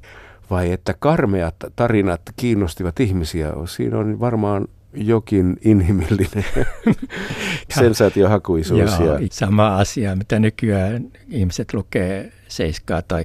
Vai 0.51 0.73
että 0.73 0.95
karmeat 0.99 1.55
tarinat 1.77 2.21
kiinnostivat 2.37 3.01
ihmisiä? 3.01 3.53
Siinä 3.67 3.99
on 3.99 4.21
varmaan 4.21 4.69
jokin 4.97 5.57
inhimillinen 5.65 6.45
sensaatiohakuisuus. 7.81 9.01
Joo, 9.01 9.19
ja... 9.19 9.29
sama 9.33 9.77
asia, 9.77 10.17
mitä 10.17 10.39
nykyään 10.39 11.07
ihmiset 11.29 11.75
lukee 11.75 12.33
seiskaa 12.49 13.03
tai 13.03 13.25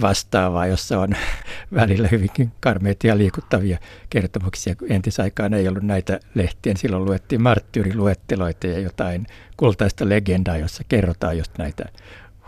vastaavaa, 0.00 0.66
jossa 0.66 1.00
on 1.00 1.08
välillä 1.74 2.08
hyvinkin 2.08 2.52
karmeita 2.60 3.06
ja 3.06 3.18
liikuttavia 3.18 3.78
kertomuksia. 4.10 4.74
Entisaikaan 4.88 5.54
ei 5.54 5.68
ollut 5.68 5.82
näitä 5.82 6.20
lehtiä, 6.34 6.74
silloin 6.76 7.04
luettiin 7.04 7.42
marttyyriluetteloita 7.42 8.66
ja 8.66 8.78
jotain 8.78 9.26
kultaista 9.56 10.08
legendaa, 10.08 10.56
jossa 10.56 10.84
kerrotaan 10.88 11.38
just 11.38 11.58
näitä 11.58 11.84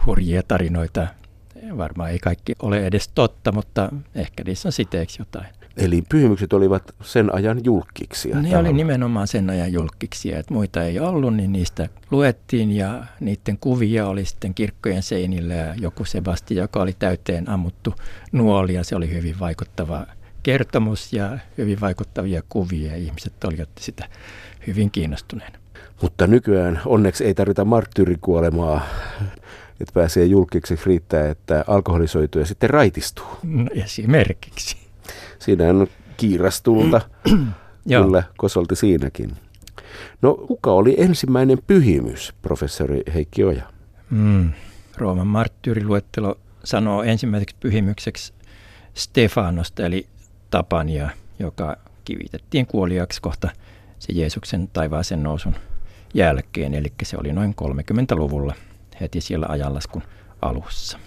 hurjia 0.07 0.43
tarinoita. 0.49 1.07
Varmaan 1.77 2.11
ei 2.11 2.19
kaikki 2.19 2.55
ole 2.63 2.87
edes 2.87 3.09
totta, 3.15 3.53
mutta 3.53 3.89
ehkä 4.15 4.45
niissä 4.45 4.69
on 4.69 4.73
siteeksi 4.73 5.21
jotain. 5.21 5.47
Eli 5.77 6.03
pyhimykset 6.09 6.53
olivat 6.53 6.95
sen 7.03 7.35
ajan 7.35 7.61
julkkiksia. 7.65 8.41
Ne 8.41 8.59
oli 8.59 8.73
nimenomaan 8.73 9.27
sen 9.27 9.51
ajan 9.51 9.73
julkkiksia, 9.73 10.39
että 10.39 10.55
muita 10.55 10.83
ei 10.83 11.01
ollut, 11.01 11.35
niin 11.35 11.53
niistä 11.53 11.89
luettiin 12.11 12.73
ja 12.73 13.05
niiden 13.21 13.59
kuvia 13.61 14.09
oli 14.09 14.25
sitten 14.25 14.55
kirkkojen 14.55 15.03
seinillä 15.03 15.55
ja 15.55 15.75
joku 15.75 16.05
Sebasti, 16.05 16.57
joka 16.57 16.83
oli 16.83 16.97
täyteen 16.99 17.49
ammuttu 17.49 17.95
nuolia. 18.33 18.85
Se 18.85 18.97
oli 18.97 19.11
hyvin 19.11 19.39
vaikuttava 19.41 20.07
kertomus 20.43 21.13
ja 21.13 21.39
hyvin 21.59 21.81
vaikuttavia 21.81 22.43
kuvia 22.49 22.91
ja 22.91 22.97
ihmiset 22.97 23.45
olivat 23.45 23.69
sitä 23.81 24.09
hyvin 24.67 24.91
kiinnostuneena. 24.91 25.59
Mutta 26.03 26.27
nykyään 26.27 26.81
onneksi 26.87 27.25
ei 27.25 27.35
tarvita 27.35 27.65
marttyyrikuolemaa, 27.65 28.87
että 29.81 29.93
pääsee 29.95 30.25
julkiksi, 30.25 30.79
riittää, 30.87 31.29
että 31.29 31.65
alkoholisoituu 31.67 32.41
ja 32.41 32.47
sitten 32.47 32.71
raitistuu. 32.71 33.27
No, 33.43 33.67
esimerkiksi. 33.73 34.77
Siinä 35.39 35.65
on 35.69 35.87
kiirastulta. 36.17 37.01
Kyllä, 37.89 38.23
kosolti 38.37 38.77
siinäkin. 38.77 39.31
No, 40.23 40.35
kuka 40.35 40.73
oli 40.73 40.95
ensimmäinen 40.99 41.59
pyhimys, 41.67 42.35
professori 42.43 43.03
Heikki 43.15 43.45
Oja? 43.45 43.63
Mm. 44.11 44.53
Rooman 44.97 45.27
marttyyriluettelo 45.27 46.39
sanoo 46.65 47.03
ensimmäiseksi 47.03 47.57
pyhimykseksi 47.61 48.33
Stefanosta, 48.95 49.87
eli 49.87 50.07
Tapania, 50.51 51.11
joka 51.39 51.77
kivitettiin 52.05 52.67
kuoliaksi 52.67 53.23
kohta 53.23 53.49
se 53.99 54.13
Jeesuksen 54.13 54.69
taivaaseen 54.73 55.23
nousun 55.23 55.55
jälkeen, 56.15 56.75
eli 56.75 56.93
se 57.03 57.17
oli 57.21 57.33
noin 57.33 57.55
30-luvulla 57.63 58.55
heti 59.01 59.21
siellä 59.21 59.47
ajanlaskun 59.49 60.03
alussa. 60.43 60.99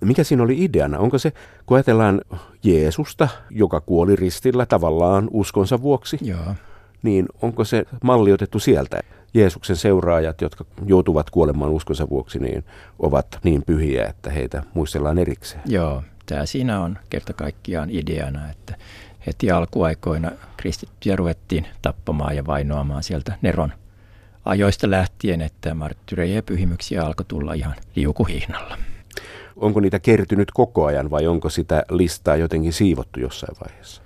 Mikä 0.00 0.24
siinä 0.24 0.42
oli 0.42 0.64
ideana? 0.64 0.98
Onko 0.98 1.18
se, 1.18 1.32
kun 1.66 1.76
ajatellaan 1.76 2.20
Jeesusta, 2.62 3.28
joka 3.50 3.80
kuoli 3.80 4.16
ristillä 4.16 4.66
tavallaan 4.66 5.28
uskonsa 5.32 5.82
vuoksi, 5.82 6.18
Joo. 6.22 6.54
niin 7.02 7.26
onko 7.42 7.64
se 7.64 7.84
malli 8.04 8.32
otettu 8.32 8.58
sieltä? 8.58 9.00
Jeesuksen 9.34 9.76
seuraajat, 9.76 10.40
jotka 10.40 10.64
joutuvat 10.86 11.30
kuolemaan 11.30 11.70
uskonsa 11.70 12.08
vuoksi, 12.08 12.38
niin 12.38 12.64
ovat 12.98 13.38
niin 13.42 13.62
pyhiä, 13.66 14.06
että 14.06 14.30
heitä 14.30 14.62
muistellaan 14.74 15.18
erikseen. 15.18 15.62
Joo, 15.66 16.02
tämä 16.26 16.46
siinä 16.46 16.80
on 16.80 16.98
kerta 17.10 17.32
kaikkiaan 17.32 17.90
ideana, 17.90 18.50
että 18.50 18.76
heti 19.26 19.50
alkuaikoina 19.50 20.30
kristittyjä 20.56 21.16
ruvettiin 21.16 21.66
tappamaan 21.82 22.36
ja 22.36 22.46
vainoamaan 22.46 23.02
sieltä 23.02 23.38
Neron 23.42 23.72
ajoista 24.48 24.90
lähtien, 24.90 25.42
että 25.42 25.74
marttyrejä 25.74 26.34
ja 26.34 26.42
pyhimyksiä 26.42 27.04
alkoi 27.04 27.26
tulla 27.28 27.54
ihan 27.54 27.74
liukuhihnalla 27.96 28.78
onko 29.58 29.80
niitä 29.80 29.98
kertynyt 29.98 30.50
koko 30.50 30.84
ajan 30.86 31.10
vai 31.10 31.26
onko 31.26 31.50
sitä 31.50 31.84
listaa 31.90 32.36
jotenkin 32.36 32.72
siivottu 32.72 33.20
jossain 33.20 33.56
vaiheessa? 33.64 34.02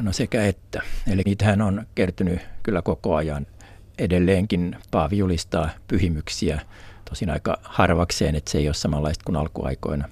No 0.00 0.12
sekä 0.12 0.46
että. 0.46 0.82
Eli 1.12 1.22
niitähän 1.24 1.62
on 1.62 1.86
kertynyt 1.94 2.40
kyllä 2.62 2.82
koko 2.82 3.14
ajan. 3.14 3.46
Edelleenkin 3.98 4.76
Paavi 4.90 5.18
julistaa 5.18 5.70
pyhimyksiä, 5.88 6.60
tosin 7.08 7.30
aika 7.30 7.58
harvakseen, 7.62 8.34
että 8.34 8.50
se 8.50 8.58
ei 8.58 8.68
ole 8.68 8.74
samanlaista 8.74 9.24
kuin 9.24 9.36
alkuaikoina. 9.36 10.08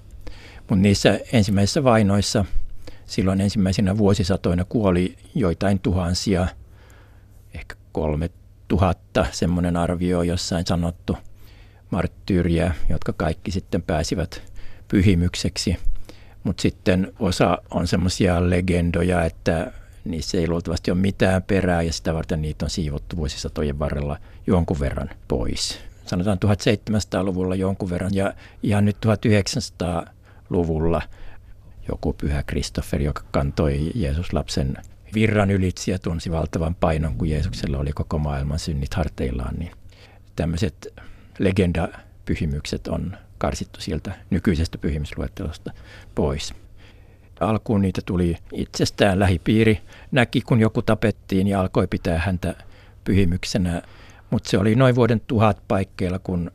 Mutta 0.59 0.83
niissä 0.83 1.21
ensimmäisissä 1.33 1.85
vainoissa 1.85 2.45
silloin 3.07 3.41
ensimmäisenä 3.41 3.99
vuosisatoina 3.99 4.64
kuoli 4.64 5.17
joitain 5.35 5.81
tuhansia, 5.81 6.47
ehkä 7.55 7.75
kolme 7.93 8.31
tuhatta, 8.73 9.26
semmoinen 9.31 9.76
arvio 9.76 10.23
jossain 10.23 10.67
sanottu, 10.67 11.17
marttyyriä, 11.91 12.75
jotka 12.88 13.12
kaikki 13.12 13.50
sitten 13.50 13.83
pääsivät 13.83 14.43
pyhimykseksi. 14.88 15.76
Mutta 16.45 16.62
sitten 16.62 17.12
osa 17.19 17.59
on 17.71 17.87
semmoisia 17.87 18.50
legendoja, 18.50 19.25
että 19.25 19.73
niissä 20.05 20.38
ei 20.38 20.49
luultavasti 20.49 20.91
ole 20.91 20.99
mitään 20.99 21.43
perää 21.43 21.83
ja 21.83 21.93
sitä 21.93 22.14
varten 22.14 22.43
niitä 22.43 22.67
on 22.67 22.71
siivottu 22.71 23.17
vuosisatojen 23.17 23.79
varrella 23.79 24.19
jonkun 24.47 24.81
verran 24.81 25.11
pois. 25.29 25.79
Sanotaan 26.07 26.38
1700-luvulla 26.45 27.55
jonkun 27.55 27.91
verran 27.91 28.14
ja 28.14 28.35
ihan 28.62 28.85
nyt 28.85 28.97
1900-luvulla 29.07 31.02
joku 31.88 32.12
pyhä 32.12 32.43
Kristoffer, 32.43 33.02
joka 33.02 33.23
kantoi 33.31 33.91
Jeesus-lapsen 33.95 34.76
virran 35.14 35.50
ylitse 35.50 35.92
ja 35.92 35.99
tunsi 35.99 36.31
valtavan 36.31 36.75
painon, 36.75 37.14
kun 37.14 37.28
Jeesuksella 37.28 37.78
oli 37.78 37.92
koko 37.92 38.19
maailman 38.19 38.59
synnit 38.59 38.95
harteillaan, 38.95 39.54
niin 39.54 39.73
tämmöiset 40.37 40.88
legendapyhimykset 41.38 42.87
on 42.87 43.16
karsittu 43.38 43.81
sieltä 43.81 44.12
nykyisestä 44.31 44.78
pyhimysluettelosta 44.78 45.73
pois. 46.14 46.54
Alkuun 47.40 47.83
niitä 47.83 48.00
tuli 48.07 48.37
itsestään. 48.52 49.19
Lähipiiri, 49.19 49.81
näki 50.11 50.40
kun 50.40 50.61
joku 50.61 50.83
tapettiin 50.83 51.47
ja 51.47 51.61
alkoi 51.61 51.87
pitää 51.87 52.19
häntä 52.19 52.54
pyhimyksenä, 53.04 53.83
mutta 54.31 54.50
se 54.50 54.59
oli 54.59 54.75
noin 54.75 54.95
vuoden 54.95 55.21
tuhat 55.26 55.62
paikkeilla, 55.69 56.19
kun 56.19 56.50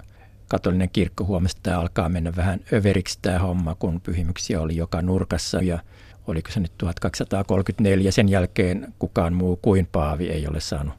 katolinen 0.47 0.89
kirkko 0.89 1.25
huomasi, 1.25 1.57
että 1.57 1.69
tämä 1.69 1.79
alkaa 1.79 2.09
mennä 2.09 2.35
vähän 2.35 2.59
överiksi 2.73 3.19
tämä 3.21 3.39
homma, 3.39 3.75
kun 3.75 4.01
pyhimyksiä 4.01 4.61
oli 4.61 4.75
joka 4.75 5.01
nurkassa. 5.01 5.61
Ja 5.61 5.79
oliko 6.27 6.51
se 6.51 6.59
nyt 6.59 6.71
1234, 6.77 8.11
sen 8.11 8.29
jälkeen 8.29 8.93
kukaan 8.99 9.33
muu 9.33 9.59
kuin 9.61 9.87
Paavi 9.91 10.29
ei 10.29 10.47
ole 10.47 10.59
saanut 10.59 10.93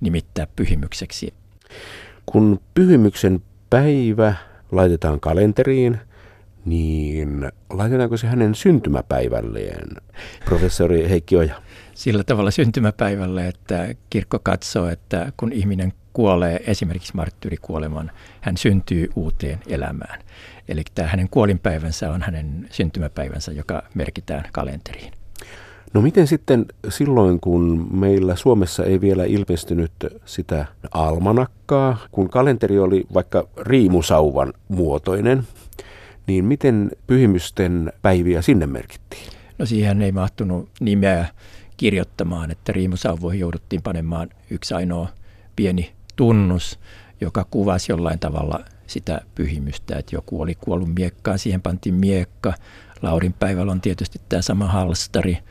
nimittää 0.00 0.46
pyhimykseksi. 0.56 1.34
Kun 2.26 2.60
pyhimyksen 2.74 3.42
päivä 3.70 4.34
laitetaan 4.72 5.20
kalenteriin, 5.20 5.98
niin 6.64 7.52
laitetaanko 7.70 8.16
se 8.16 8.26
hänen 8.26 8.54
syntymäpäivälleen, 8.54 9.88
professori 10.44 11.08
Heikki 11.08 11.36
Oja? 11.36 11.62
Sillä 11.94 12.24
tavalla 12.24 12.50
syntymäpäivälle, 12.50 13.48
että 13.48 13.94
kirkko 14.10 14.38
katsoo, 14.38 14.88
että 14.88 15.32
kun 15.36 15.52
ihminen 15.52 15.92
kuolee 16.18 16.60
esimerkiksi 16.66 17.16
marttyyrikuoleman, 17.16 18.10
hän 18.40 18.56
syntyy 18.56 19.08
uuteen 19.16 19.58
elämään. 19.68 20.20
Eli 20.68 20.82
tämä 20.94 21.08
hänen 21.08 21.28
kuolinpäivänsä 21.30 22.10
on 22.10 22.22
hänen 22.22 22.68
syntymäpäivänsä, 22.70 23.52
joka 23.52 23.82
merkitään 23.94 24.44
kalenteriin. 24.52 25.12
No 25.94 26.00
miten 26.00 26.26
sitten 26.26 26.66
silloin, 26.88 27.40
kun 27.40 27.88
meillä 27.92 28.36
Suomessa 28.36 28.84
ei 28.84 29.00
vielä 29.00 29.24
ilmestynyt 29.24 29.92
sitä 30.24 30.66
almanakkaa, 30.90 31.98
kun 32.12 32.30
kalenteri 32.30 32.78
oli 32.78 33.06
vaikka 33.14 33.48
riimusauvan 33.60 34.52
muotoinen, 34.68 35.42
niin 36.26 36.44
miten 36.44 36.90
pyhimysten 37.06 37.92
päiviä 38.02 38.42
sinne 38.42 38.66
merkittiin? 38.66 39.32
No 39.58 39.66
siihen 39.66 40.02
ei 40.02 40.12
mahtunut 40.12 40.68
nimeä 40.80 41.26
kirjoittamaan, 41.76 42.50
että 42.50 42.72
riimusauvoihin 42.72 43.40
jouduttiin 43.40 43.82
panemaan 43.82 44.28
yksi 44.50 44.74
ainoa 44.74 45.08
pieni 45.56 45.97
tunnus, 46.18 46.78
joka 47.20 47.46
kuvasi 47.50 47.92
jollain 47.92 48.18
tavalla 48.18 48.64
sitä 48.86 49.20
pyhimystä, 49.34 49.98
että 49.98 50.16
joku 50.16 50.42
oli 50.42 50.54
kuollut 50.54 50.94
miekkaan, 50.94 51.38
siihen 51.38 51.62
pantiin 51.62 51.94
miekka. 51.94 52.52
Laurin 53.02 53.32
päivällä 53.32 53.72
on 53.72 53.80
tietysti 53.80 54.20
tämä 54.28 54.42
sama 54.42 54.66
halstari– 54.66 55.38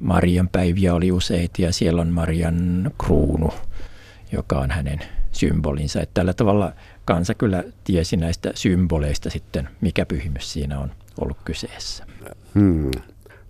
Marian 0.00 0.48
päiviä 0.48 0.94
oli 0.94 1.12
useita 1.12 1.62
ja 1.62 1.72
siellä 1.72 2.02
on 2.02 2.08
Marian 2.08 2.90
kruunu, 2.98 3.50
joka 4.32 4.58
on 4.58 4.70
hänen 4.70 5.00
symbolinsa. 5.32 6.00
Että 6.00 6.14
tällä 6.14 6.34
tavalla 6.34 6.72
kansa 7.04 7.34
kyllä 7.34 7.64
tiesi 7.84 8.16
näistä 8.16 8.50
symboleista 8.54 9.30
sitten, 9.30 9.68
mikä 9.80 10.06
pyhimys 10.06 10.52
siinä 10.52 10.78
on 10.78 10.90
ollut 11.20 11.38
kyseessä. 11.44 12.06
Hmm. 12.54 12.90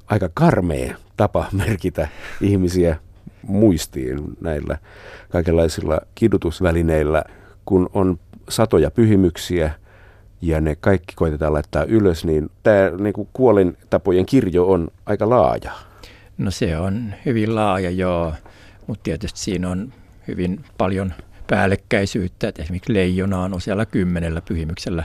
Aika 0.06 0.30
karmea 0.34 0.96
tapa 1.16 1.48
merkitä 1.52 2.08
ihmisiä 2.40 2.96
muistiin 3.48 4.18
näillä 4.40 4.78
kaikenlaisilla 5.28 6.00
kidutusvälineillä, 6.14 7.24
kun 7.64 7.90
on 7.94 8.18
satoja 8.48 8.90
pyhimyksiä, 8.90 9.70
ja 10.42 10.60
ne 10.60 10.76
kaikki 10.76 11.14
koitetaan 11.16 11.52
laittaa 11.52 11.84
ylös, 11.84 12.24
niin 12.24 12.50
tämä 12.62 12.90
niin 12.98 13.12
kuin 13.12 13.28
kuolintapojen 13.32 14.26
kirjo 14.26 14.66
on 14.66 14.88
aika 15.06 15.30
laaja. 15.30 15.72
No 16.38 16.50
se 16.50 16.78
on 16.78 17.14
hyvin 17.26 17.54
laaja, 17.54 17.90
joo, 17.90 18.32
mutta 18.86 19.02
tietysti 19.02 19.40
siinä 19.40 19.70
on 19.70 19.92
hyvin 20.28 20.64
paljon 20.78 21.12
päällekkäisyyttä, 21.46 22.48
että 22.48 22.62
esimerkiksi 22.62 22.94
leijona 22.94 23.42
on 23.42 23.54
usealla 23.54 23.86
kymmenellä 23.86 24.40
pyhimyksellä 24.40 25.04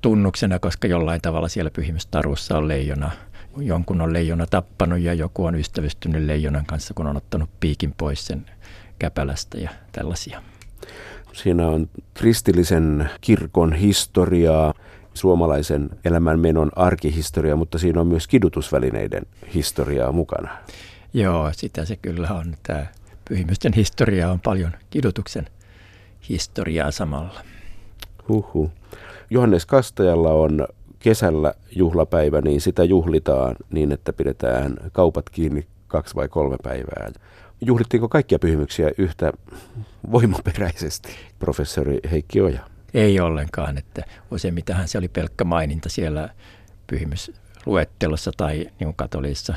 tunnuksena, 0.00 0.58
koska 0.58 0.88
jollain 0.88 1.20
tavalla 1.20 1.48
siellä 1.48 1.70
pyhimystarussa 1.70 2.58
on 2.58 2.68
leijona. 2.68 3.10
Jonkun 3.56 4.00
on 4.00 4.12
leijona 4.12 4.46
tappanut 4.46 4.98
ja 4.98 5.14
joku 5.14 5.44
on 5.44 5.54
ystävystynyt 5.54 6.22
leijonan 6.22 6.66
kanssa, 6.66 6.94
kun 6.94 7.06
on 7.06 7.16
ottanut 7.16 7.50
piikin 7.60 7.94
pois 7.96 8.26
sen 8.26 8.46
käpälästä 8.98 9.58
ja 9.58 9.70
tällaisia. 9.92 10.42
Siinä 11.32 11.68
on 11.68 11.88
kristillisen 12.14 13.10
kirkon 13.20 13.72
historiaa, 13.72 14.74
suomalaisen 15.14 15.90
elämänmenon 16.04 16.70
arkihistoria, 16.76 17.56
mutta 17.56 17.78
siinä 17.78 18.00
on 18.00 18.06
myös 18.06 18.28
kidutusvälineiden 18.28 19.22
historiaa 19.54 20.12
mukana. 20.12 20.50
Joo, 21.14 21.50
sitä 21.52 21.84
se 21.84 21.96
kyllä 21.96 22.28
on. 22.28 22.54
Tämä 22.62 22.86
pyhimysten 23.28 23.72
historia 23.72 24.30
on 24.30 24.40
paljon 24.40 24.72
kidutuksen 24.90 25.46
historiaa 26.28 26.90
samalla. 26.90 27.40
Huhhuh. 28.28 28.70
Johannes 29.30 29.66
Kastajalla 29.66 30.30
on 30.30 30.66
kesällä 31.04 31.54
juhlapäivä, 31.76 32.40
niin 32.40 32.60
sitä 32.60 32.84
juhlitaan 32.84 33.56
niin, 33.70 33.92
että 33.92 34.12
pidetään 34.12 34.76
kaupat 34.92 35.30
kiinni 35.30 35.66
kaksi 35.86 36.14
vai 36.14 36.28
kolme 36.28 36.56
päivää. 36.62 37.10
Juhlittiinko 37.60 38.08
kaikkia 38.08 38.38
pyhimyksiä 38.38 38.90
yhtä 38.98 39.32
voimaperäisesti, 40.12 41.08
professori 41.38 41.98
Heikki 42.10 42.40
Oja? 42.40 42.60
Ei 42.94 43.20
ollenkaan, 43.20 43.78
että 43.78 44.02
useimmitahan 44.30 44.88
se 44.88 44.98
oli 44.98 45.08
pelkkä 45.08 45.44
maininta 45.44 45.88
siellä 45.88 46.28
pyhimysluettelossa 46.86 48.30
tai 48.36 48.66
niin 48.80 48.94
katolisessa 48.96 49.54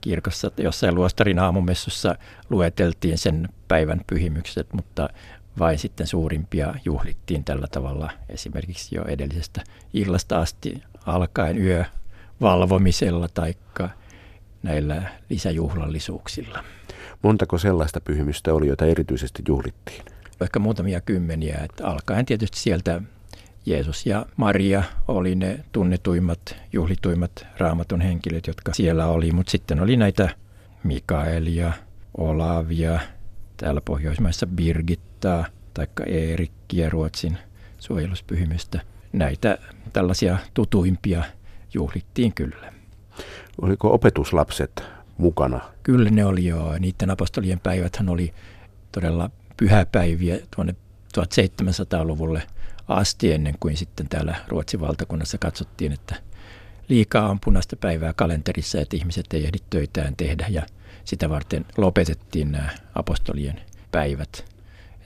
kirkossa. 0.00 0.50
Jossain 0.56 0.94
luostarin 0.94 1.38
aamumessussa 1.38 2.14
lueteltiin 2.50 3.18
sen 3.18 3.48
päivän 3.68 4.00
pyhimykset, 4.06 4.72
mutta 4.72 5.08
vain 5.58 5.78
sitten 5.78 6.06
suurimpia 6.06 6.74
juhlittiin 6.84 7.44
tällä 7.44 7.66
tavalla 7.66 8.10
esimerkiksi 8.28 8.96
jo 8.96 9.04
edellisestä 9.04 9.64
illasta 9.94 10.38
asti 10.38 10.82
alkaen 11.06 11.58
yö 11.58 11.84
valvomisella 12.40 13.28
tai 13.28 13.54
näillä 14.62 15.02
lisäjuhlallisuuksilla. 15.28 16.64
Montako 17.22 17.58
sellaista 17.58 18.00
pyhimystä 18.00 18.54
oli, 18.54 18.66
joita 18.66 18.86
erityisesti 18.86 19.42
juhlittiin? 19.48 20.04
Ehkä 20.40 20.58
muutamia 20.58 21.00
kymmeniä, 21.00 21.58
että 21.64 21.86
alkaen 21.86 22.26
tietysti 22.26 22.58
sieltä 22.58 23.02
Jeesus 23.66 24.06
ja 24.06 24.26
Maria 24.36 24.82
oli 25.08 25.34
ne 25.34 25.64
tunnetuimmat, 25.72 26.56
juhlituimmat 26.72 27.46
raamatun 27.58 28.00
henkilöt, 28.00 28.46
jotka 28.46 28.74
siellä 28.74 29.06
oli, 29.06 29.32
mutta 29.32 29.50
sitten 29.50 29.80
oli 29.80 29.96
näitä 29.96 30.28
Mikaelia, 30.84 31.72
Olavia, 32.18 33.00
täällä 33.56 33.80
Pohjoismaissa 33.80 34.46
Birgittaa, 35.18 35.46
taikka 35.74 36.04
Eerikkiä 36.04 36.90
Ruotsin 36.90 37.38
suojeluspyhimystä. 37.78 38.80
Näitä 39.12 39.58
tällaisia 39.92 40.38
tutuimpia 40.54 41.24
juhlittiin 41.74 42.34
kyllä. 42.34 42.72
Oliko 43.62 43.94
opetuslapset 43.94 44.82
mukana? 45.16 45.60
Kyllä 45.82 46.10
ne 46.10 46.24
oli 46.24 46.46
jo. 46.46 46.78
Niiden 46.78 47.10
apostolien 47.10 47.60
päiväthän 47.60 48.08
oli 48.08 48.34
todella 48.92 49.30
pyhäpäiviä 49.56 50.38
tuonne 50.56 50.74
1700-luvulle 51.18 52.42
asti 52.88 53.32
ennen 53.32 53.54
kuin 53.60 53.76
sitten 53.76 54.08
täällä 54.08 54.34
Ruotsin 54.48 54.80
valtakunnassa 54.80 55.38
katsottiin, 55.38 55.92
että 55.92 56.16
liikaa 56.88 57.30
on 57.30 57.40
punaista 57.44 57.76
päivää 57.76 58.12
kalenterissa, 58.12 58.80
että 58.80 58.96
ihmiset 58.96 59.26
ei 59.32 59.44
ehdi 59.44 59.58
töitään 59.70 60.16
tehdä 60.16 60.46
ja 60.50 60.62
sitä 61.04 61.28
varten 61.28 61.64
lopetettiin 61.76 62.52
nämä 62.52 62.68
apostolien 62.94 63.60
päivät. 63.90 64.57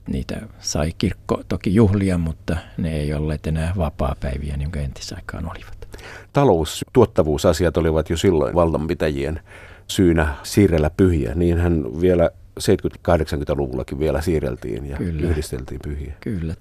Niitä 0.06 0.40
sai 0.58 0.92
kirkko 0.98 1.42
toki 1.48 1.74
juhlia, 1.74 2.18
mutta 2.18 2.56
ne 2.78 2.96
ei 2.96 3.14
olleet 3.14 3.46
enää 3.46 3.72
vapaa-päiviä, 3.76 4.56
niin 4.56 4.72
kuin 4.72 4.84
entisaikaan 4.84 5.50
olivat. 5.50 5.88
Talous, 6.32 6.84
tuottavuusasiat 6.92 7.76
olivat 7.76 8.10
jo 8.10 8.16
silloin 8.16 8.54
vallanpitäjien 8.54 9.40
syynä 9.86 10.34
siirrellä 10.42 10.90
pyhiä. 10.90 11.34
Niinhän 11.34 12.00
vielä 12.00 12.30
70-80-luvullakin 12.60 13.98
vielä 13.98 14.20
siirreltiin 14.20 14.86
ja 14.86 14.96
Kyllä. 14.96 15.28
yhdisteltiin 15.28 15.80
pyhiä. 15.84 16.14
Kyllä. 16.20 16.54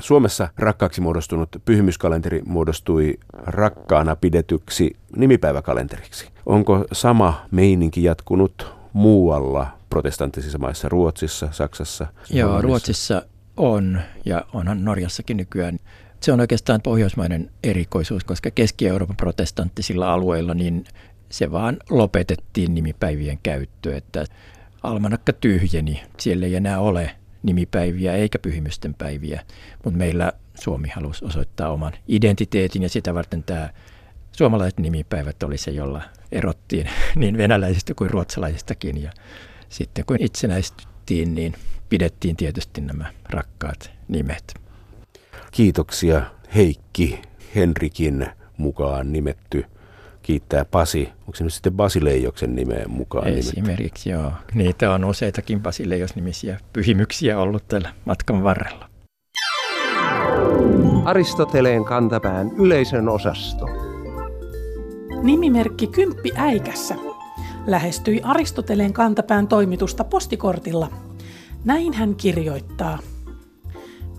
Suomessa 0.00 0.48
rakkaaksi 0.58 1.00
muodostunut 1.00 1.48
pyhimyskalenteri 1.64 2.42
muodostui 2.46 3.14
rakkaana 3.32 4.16
pidetyksi 4.16 4.96
nimipäiväkalenteriksi. 5.16 6.28
Onko 6.46 6.84
sama 6.92 7.46
meininki 7.50 8.04
jatkunut 8.04 8.74
muualla 8.92 9.66
protestanttisissa 9.94 10.58
maissa, 10.58 10.88
Ruotsissa, 10.88 11.48
Saksassa? 11.52 12.06
Joo, 12.30 12.48
Hollannissa? 12.48 12.66
Ruotsissa 12.66 13.22
on 13.56 14.00
ja 14.24 14.44
onhan 14.52 14.84
Norjassakin 14.84 15.36
nykyään. 15.36 15.78
Se 16.20 16.32
on 16.32 16.40
oikeastaan 16.40 16.82
pohjoismainen 16.82 17.50
erikoisuus, 17.64 18.24
koska 18.24 18.50
Keski-Euroopan 18.50 19.16
protestanttisilla 19.16 20.12
alueilla 20.12 20.54
niin 20.54 20.84
se 21.28 21.50
vaan 21.50 21.76
lopetettiin 21.90 22.74
nimipäivien 22.74 23.38
käyttö, 23.42 23.96
että 23.96 24.24
almanakka 24.82 25.32
tyhjeni, 25.32 26.02
siellä 26.18 26.46
ei 26.46 26.54
enää 26.54 26.80
ole 26.80 27.10
nimipäiviä 27.42 28.12
eikä 28.12 28.38
pyhimysten 28.38 28.94
päiviä, 28.94 29.42
mutta 29.84 29.98
meillä 29.98 30.32
Suomi 30.54 30.88
halusi 30.88 31.24
osoittaa 31.24 31.70
oman 31.70 31.92
identiteetin 32.08 32.82
ja 32.82 32.88
sitä 32.88 33.14
varten 33.14 33.42
tämä 33.42 33.70
suomalaiset 34.32 34.78
nimipäivät 34.78 35.42
oli 35.42 35.58
se, 35.58 35.70
jolla 35.70 36.02
erottiin 36.32 36.90
niin 37.16 37.38
venäläisistä 37.38 37.94
kuin 37.94 38.10
ruotsalaisistakin 38.10 39.02
ja 39.02 39.12
sitten 39.74 40.04
kun 40.04 40.16
itsenäistyttiin, 40.20 41.34
niin 41.34 41.54
pidettiin 41.88 42.36
tietysti 42.36 42.80
nämä 42.80 43.12
rakkaat 43.30 43.90
nimet. 44.08 44.54
Kiitoksia 45.50 46.22
Heikki 46.54 47.22
Henrikin 47.54 48.26
mukaan 48.56 49.12
nimetty 49.12 49.64
kiittää 50.22 50.64
Pasi. 50.64 51.08
Onko 51.20 51.34
se 51.34 51.44
nyt 51.44 51.52
sitten 51.52 51.72
Basileijoksen 51.72 52.54
nimeen 52.54 52.90
mukaan 52.90 53.28
Esimerkiksi 53.28 53.60
nimetty? 53.60 54.10
joo. 54.10 54.32
Niitä 54.54 54.90
on 54.94 55.04
useitakin 55.04 55.60
Basileijos-nimisiä 55.62 56.60
pyhimyksiä 56.72 57.38
ollut 57.38 57.68
tällä 57.68 57.94
matkan 58.04 58.44
varrella. 58.44 58.88
Aristoteleen 61.04 61.84
kantapään 61.84 62.50
yleisön 62.58 63.08
osasto. 63.08 63.66
Nimimerkki 65.22 65.86
Kymppi 65.86 66.32
Äikässä 66.36 66.94
lähestyi 67.66 68.20
Aristoteleen 68.24 68.92
kantapään 68.92 69.48
toimitusta 69.48 70.04
postikortilla. 70.04 70.88
Näin 71.64 71.92
hän 71.92 72.14
kirjoittaa. 72.14 72.98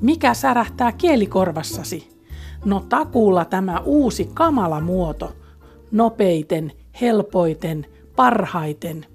Mikä 0.01 0.33
särähtää 0.33 0.91
kielikorvassasi? 0.91 2.09
No 2.65 2.85
takuulla 2.89 3.45
tämä 3.45 3.79
uusi 3.79 4.29
kamala 4.33 4.81
muoto– 4.81 5.33
nopeiten, 5.95 6.71
helpoiten, 7.01 7.85
parhaiten, 8.15 9.05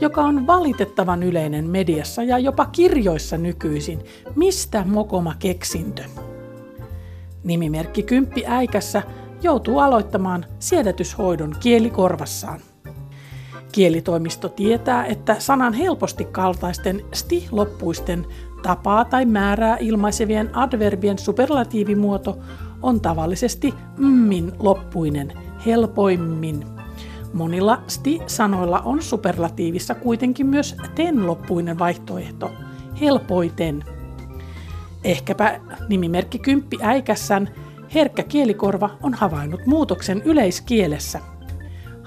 joka 0.00 0.22
on 0.22 0.46
valitettavan 0.46 1.22
yleinen 1.22 1.70
mediassa 1.70 2.22
ja 2.22 2.38
jopa 2.38 2.66
kirjoissa 2.66 3.36
nykyisin. 3.36 3.98
Mistä 4.36 4.84
mokoma 4.86 5.34
keksintö? 5.38 6.02
Nimimerkki 7.44 8.02
Kymppi 8.02 8.44
Äikässä 8.46 9.02
joutuu 9.42 9.78
aloittamaan 9.78 10.46
siedätyshoidon 10.58 11.56
kielikorvassaan. 11.60 12.60
Kielitoimisto 13.72 14.48
tietää, 14.48 15.06
että 15.06 15.36
sanan 15.38 15.72
helposti 15.72 16.24
kaltaisten 16.24 17.04
sti-loppuisten 17.12 18.26
tapaa 18.62 19.04
tai 19.04 19.24
määrää 19.24 19.76
ilmaisevien 19.80 20.56
adverbien 20.56 21.18
superlatiivimuoto 21.18 22.38
on 22.82 23.00
tavallisesti 23.00 23.74
mmin 23.98 24.52
loppuinen– 24.58 25.32
helpoimmin. 25.66 26.66
Monilla 27.32 27.82
sti-sanoilla 27.86 28.80
on 28.80 29.02
superlatiivissa 29.02 29.94
kuitenkin 29.94 30.46
myös 30.46 30.76
ten-loppuinen 30.94 31.78
vaihtoehto, 31.78 32.52
helpoiten. 33.00 33.84
Ehkäpä 35.04 35.60
nimimerkki 35.88 36.38
Kymppi 36.38 36.76
Äikässän 36.82 37.48
herkkä 37.94 38.22
kielikorva 38.22 38.90
on 39.02 39.14
havainnut 39.14 39.66
muutoksen 39.66 40.22
yleiskielessä. 40.24 41.20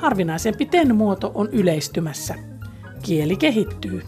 Harvinaisempi 0.02 0.66
ten-muoto 0.66 1.32
on 1.36 1.50
yleistymässä. 1.52 2.36
Kieli 3.06 3.36
kehittyy. 3.36 4.02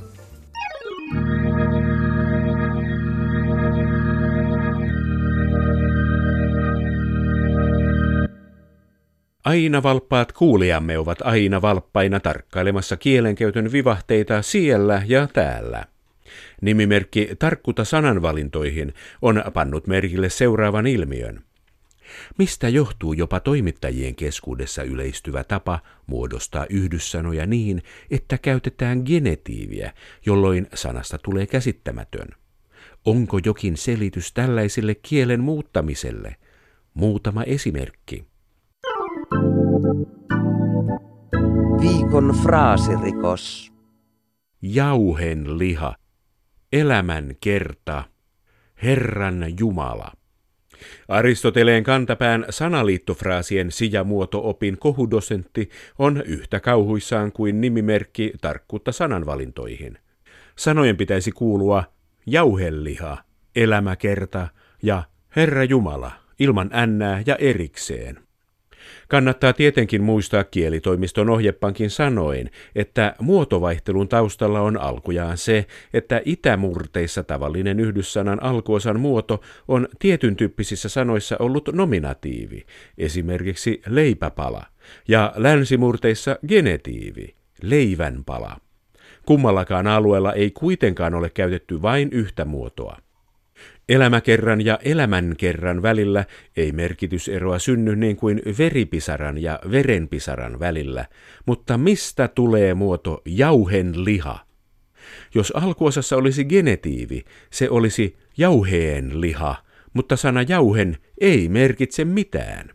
Aina 9.45 9.83
valppaat 9.83 10.31
kuulijamme 10.31 10.97
ovat 10.97 11.17
aina 11.21 11.61
valppaina 11.61 12.19
tarkkailemassa 12.19 12.97
kielenkäytön 12.97 13.71
vivahteita 13.71 14.41
siellä 14.41 15.01
ja 15.05 15.27
täällä. 15.33 15.85
Nimimerkki 16.61 17.29
Tarkkuta 17.39 17.85
sananvalintoihin 17.85 18.93
on 19.21 19.43
pannut 19.53 19.87
merkille 19.87 20.29
seuraavan 20.29 20.87
ilmiön. 20.87 21.43
Mistä 22.37 22.69
johtuu 22.69 23.13
jopa 23.13 23.39
toimittajien 23.39 24.15
keskuudessa 24.15 24.83
yleistyvä 24.83 25.43
tapa 25.43 25.79
muodostaa 26.07 26.65
yhdyssanoja 26.69 27.45
niin, 27.45 27.83
että 28.11 28.37
käytetään 28.37 29.01
genetiiviä, 29.05 29.93
jolloin 30.25 30.67
sanasta 30.73 31.17
tulee 31.17 31.47
käsittämätön? 31.47 32.27
Onko 33.05 33.39
jokin 33.45 33.77
selitys 33.77 34.33
tällaiselle 34.33 34.95
kielen 34.95 35.41
muuttamiselle? 35.41 36.35
Muutama 36.93 37.43
esimerkki. 37.43 38.25
Viikon 41.81 42.35
fraasirikos. 42.43 43.73
Jauhen 44.61 45.57
liha, 45.57 45.95
elämän 46.73 47.35
kerta, 47.41 48.03
Herran 48.83 49.45
Jumala. 49.59 50.11
Aristoteleen 51.07 51.83
kantapään 51.83 52.45
sanaliittofraasien 52.49 53.71
sijamuoto-opin 53.71 54.77
kohudosentti 54.77 55.69
on 55.99 56.23
yhtä 56.25 56.59
kauhuissaan 56.59 57.31
kuin 57.31 57.61
nimimerkki 57.61 58.33
tarkkuutta 58.41 58.91
sananvalintoihin. 58.91 59.97
Sanojen 60.55 60.97
pitäisi 60.97 61.31
kuulua 61.31 61.83
jauheliha, 62.25 63.17
elämäkerta 63.55 64.47
ja 64.83 65.03
Herra 65.35 65.63
Jumala 65.63 66.11
ilman 66.39 66.69
ännää 66.73 67.23
ja 67.25 67.35
erikseen. 67.35 68.22
Kannattaa 69.07 69.53
tietenkin 69.53 70.03
muistaa 70.03 70.43
kielitoimiston 70.43 71.29
ohjepankin 71.29 71.89
sanoin, 71.89 72.51
että 72.75 73.15
muotovaihtelun 73.19 74.07
taustalla 74.07 74.61
on 74.61 74.77
alkujaan 74.77 75.37
se, 75.37 75.65
että 75.93 76.21
itämurteissa 76.25 77.23
tavallinen 77.23 77.79
yhdyssanan 77.79 78.43
alkuosan 78.43 78.99
muoto 78.99 79.41
on 79.67 79.87
tietyn 79.99 80.35
tyyppisissä 80.35 80.89
sanoissa 80.89 81.35
ollut 81.39 81.69
nominatiivi, 81.73 82.65
esimerkiksi 82.97 83.81
leipäpala, 83.87 84.65
ja 85.07 85.33
länsimurteissa 85.35 86.39
genetiivi, 86.47 87.35
leivänpala. 87.61 88.57
Kummallakaan 89.25 89.87
alueella 89.87 90.33
ei 90.33 90.51
kuitenkaan 90.51 91.13
ole 91.13 91.29
käytetty 91.29 91.81
vain 91.81 92.09
yhtä 92.11 92.45
muotoa. 92.45 92.97
Elämäkerran 93.93 94.65
ja 94.65 94.79
elämänkerran 94.83 95.81
välillä 95.81 96.25
ei 96.57 96.71
merkityseroa 96.71 97.59
synny 97.59 97.95
niin 97.95 98.15
kuin 98.15 98.41
veripisaran 98.57 99.37
ja 99.37 99.59
verenpisaran 99.71 100.59
välillä, 100.59 101.05
mutta 101.45 101.77
mistä 101.77 102.27
tulee 102.27 102.73
muoto 102.73 103.21
jauhen 103.25 104.05
liha? 104.05 104.39
Jos 105.35 105.53
alkuosassa 105.55 106.15
olisi 106.15 106.45
genetiivi, 106.45 107.23
se 107.49 107.69
olisi 107.69 108.17
jauheen 108.37 109.21
liha, 109.21 109.55
mutta 109.93 110.15
sana 110.15 110.41
jauhen 110.41 110.97
ei 111.21 111.49
merkitse 111.49 112.05
mitään. 112.05 112.69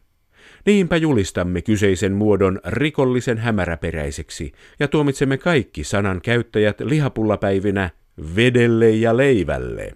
Niinpä 0.67 0.97
julistamme 0.97 1.63
kyseisen 1.63 2.13
muodon 2.13 2.61
rikollisen 2.67 3.39
hämäräperäiseksi 3.39 4.53
ja 4.81 4.89
tuomitsemme 4.89 5.37
kaikki 5.37 5.85
sanan 5.85 6.21
käyttäjät 6.21 6.81
lihapullapäivinä 6.81 7.91
vedelle 8.37 8.91
ja 8.91 9.17
leivälle. 9.17 9.93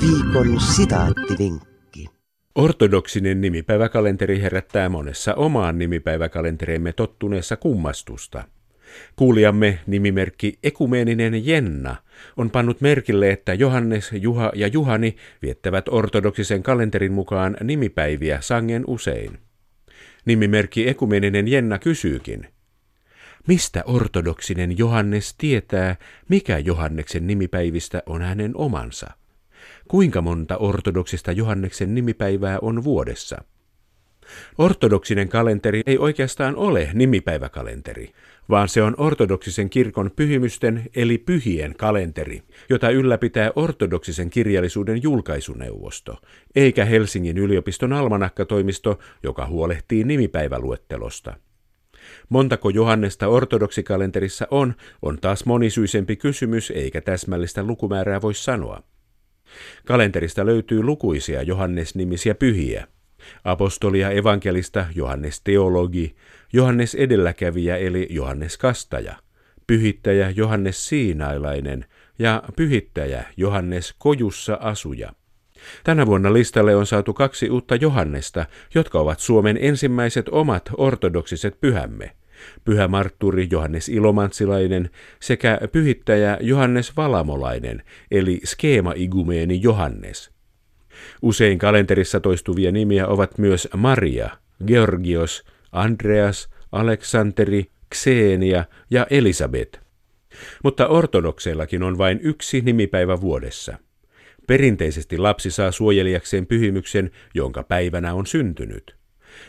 Viikon 0.00 0.60
sitaattivinkki. 0.60 2.06
Ortodoksinen 2.54 3.40
nimipäiväkalenteri 3.40 4.40
herättää 4.40 4.88
monessa 4.88 5.34
omaan 5.34 5.78
nimipäiväkalentereemme 5.78 6.92
tottuneessa 6.92 7.56
kummastusta. 7.56 8.44
Kuulijamme 9.16 9.78
nimimerkki 9.86 10.58
Ekumeeninen 10.62 11.46
Jenna 11.46 11.96
on 12.36 12.50
pannut 12.50 12.80
merkille, 12.80 13.30
että 13.30 13.54
Johannes, 13.54 14.10
Juha 14.12 14.52
ja 14.54 14.66
Juhani 14.66 15.16
viettävät 15.42 15.88
ortodoksisen 15.88 16.62
kalenterin 16.62 17.12
mukaan 17.12 17.56
nimipäiviä 17.62 18.40
sangen 18.40 18.84
usein. 18.86 19.38
Nimimerkki 20.24 20.88
Ekumeeninen 20.88 21.48
Jenna 21.48 21.78
kysyykin, 21.78 22.46
Mistä 23.48 23.82
ortodoksinen 23.86 24.78
Johannes 24.78 25.34
tietää, 25.38 25.96
mikä 26.28 26.58
Johanneksen 26.58 27.26
nimipäivistä 27.26 28.02
on 28.06 28.22
hänen 28.22 28.52
omansa? 28.54 29.21
Kuinka 29.92 30.22
monta 30.22 30.56
ortodoksista 30.56 31.32
Johanneksen 31.32 31.94
nimipäivää 31.94 32.58
on 32.62 32.84
vuodessa? 32.84 33.44
Ortodoksinen 34.58 35.28
kalenteri 35.28 35.82
ei 35.86 35.98
oikeastaan 35.98 36.56
ole 36.56 36.90
nimipäiväkalenteri, 36.94 38.12
vaan 38.50 38.68
se 38.68 38.82
on 38.82 38.94
ortodoksisen 38.98 39.70
kirkon 39.70 40.10
pyhimysten 40.16 40.82
eli 40.96 41.18
pyhien 41.18 41.74
kalenteri, 41.76 42.42
jota 42.68 42.90
ylläpitää 42.90 43.52
ortodoksisen 43.56 44.30
kirjallisuuden 44.30 45.02
julkaisuneuvosto, 45.02 46.16
eikä 46.54 46.84
Helsingin 46.84 47.38
yliopiston 47.38 47.92
almanakkatoimisto, 47.92 48.98
joka 49.22 49.46
huolehtii 49.46 50.04
nimipäiväluettelosta. 50.04 51.36
Montako 52.28 52.70
Johannesta 52.70 53.28
ortodoksikalenterissa 53.28 54.46
on, 54.50 54.74
on 55.02 55.18
taas 55.20 55.44
monisyisempi 55.44 56.16
kysymys 56.16 56.70
eikä 56.70 57.00
täsmällistä 57.00 57.62
lukumäärää 57.62 58.22
voi 58.22 58.34
sanoa. 58.34 58.82
Kalenterista 59.86 60.46
löytyy 60.46 60.82
lukuisia 60.82 61.42
Johannes-nimisiä 61.42 62.34
pyhiä. 62.34 62.86
Apostolia 63.44 64.10
evankelista 64.10 64.86
Johannes 64.94 65.40
teologi, 65.40 66.16
Johannes 66.52 66.94
edelläkävijä 66.94 67.76
eli 67.76 68.06
Johannes 68.10 68.58
kastaja, 68.58 69.16
pyhittäjä 69.66 70.30
Johannes 70.30 70.88
siinailainen 70.88 71.84
ja 72.18 72.42
pyhittäjä 72.56 73.24
Johannes 73.36 73.94
kojussa 73.98 74.58
asuja. 74.60 75.12
Tänä 75.84 76.06
vuonna 76.06 76.32
listalle 76.32 76.76
on 76.76 76.86
saatu 76.86 77.14
kaksi 77.14 77.50
uutta 77.50 77.76
Johannesta, 77.76 78.46
jotka 78.74 79.00
ovat 79.00 79.20
Suomen 79.20 79.58
ensimmäiset 79.60 80.28
omat 80.28 80.70
ortodoksiset 80.76 81.60
pyhämme. 81.60 82.10
Pyhä 82.64 82.88
Martturi 82.88 83.48
Johannes 83.50 83.88
Ilomantsilainen 83.88 84.90
sekä 85.20 85.58
pyhittäjä 85.72 86.38
Johannes 86.40 86.96
Valamolainen, 86.96 87.82
eli 88.10 88.40
skeema-igumeeni 88.44 89.62
Johannes. 89.62 90.30
Usein 91.22 91.58
kalenterissa 91.58 92.20
toistuvia 92.20 92.72
nimiä 92.72 93.06
ovat 93.06 93.38
myös 93.38 93.68
Maria, 93.76 94.30
Georgios, 94.66 95.44
Andreas, 95.72 96.48
Aleksanteri, 96.72 97.66
Xenia 97.94 98.64
ja 98.90 99.06
Elisabet. 99.10 99.80
Mutta 100.64 100.86
ortodokseillakin 100.88 101.82
on 101.82 101.98
vain 101.98 102.20
yksi 102.22 102.60
nimipäivä 102.60 103.20
vuodessa. 103.20 103.78
Perinteisesti 104.46 105.18
lapsi 105.18 105.50
saa 105.50 105.72
suojelijakseen 105.72 106.46
pyhimyksen, 106.46 107.10
jonka 107.34 107.62
päivänä 107.62 108.14
on 108.14 108.26
syntynyt. 108.26 109.01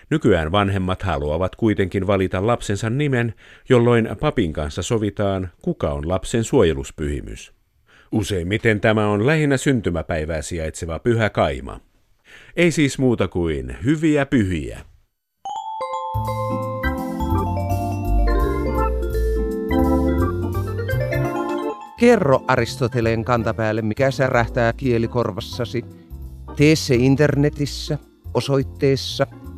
Nykyään 0.10 0.52
vanhemmat 0.52 1.04
haluavat 1.04 1.56
kuitenkin 1.56 2.08
valita 2.08 2.48
lapsensa 2.48 2.90
nimen, 2.90 3.34
jolloin 3.70 4.10
papin 4.20 4.54
kanssa 4.54 4.82
sovitaan, 4.82 5.50
kuka 5.62 5.92
on 5.92 6.10
lapsen 6.10 6.44
suojeluspyhimys. 6.44 7.54
Useimmiten 8.12 8.82
tämä 8.82 9.08
on 9.08 9.28
lähinnä 9.28 9.58
syntymäpäivää 9.58 10.42
sijaitseva 10.42 11.00
pyhä 11.00 11.30
kaima. 11.30 11.80
Ei 12.56 12.72
siis 12.72 13.00
muuta 13.00 13.28
kuin 13.28 13.78
hyviä 13.84 14.26
pyhiä. 14.26 14.80
Kerro 22.00 22.44
Aristoteleen 22.48 23.26
kantapäälle, 23.26 23.82
mikä 23.82 24.12
särähtää 24.12 24.74
kielikorvassasi. 24.74 25.86
Tee 26.56 26.76
se 26.76 26.96
internetissä 26.96 27.98
osoitteessa 28.34 29.28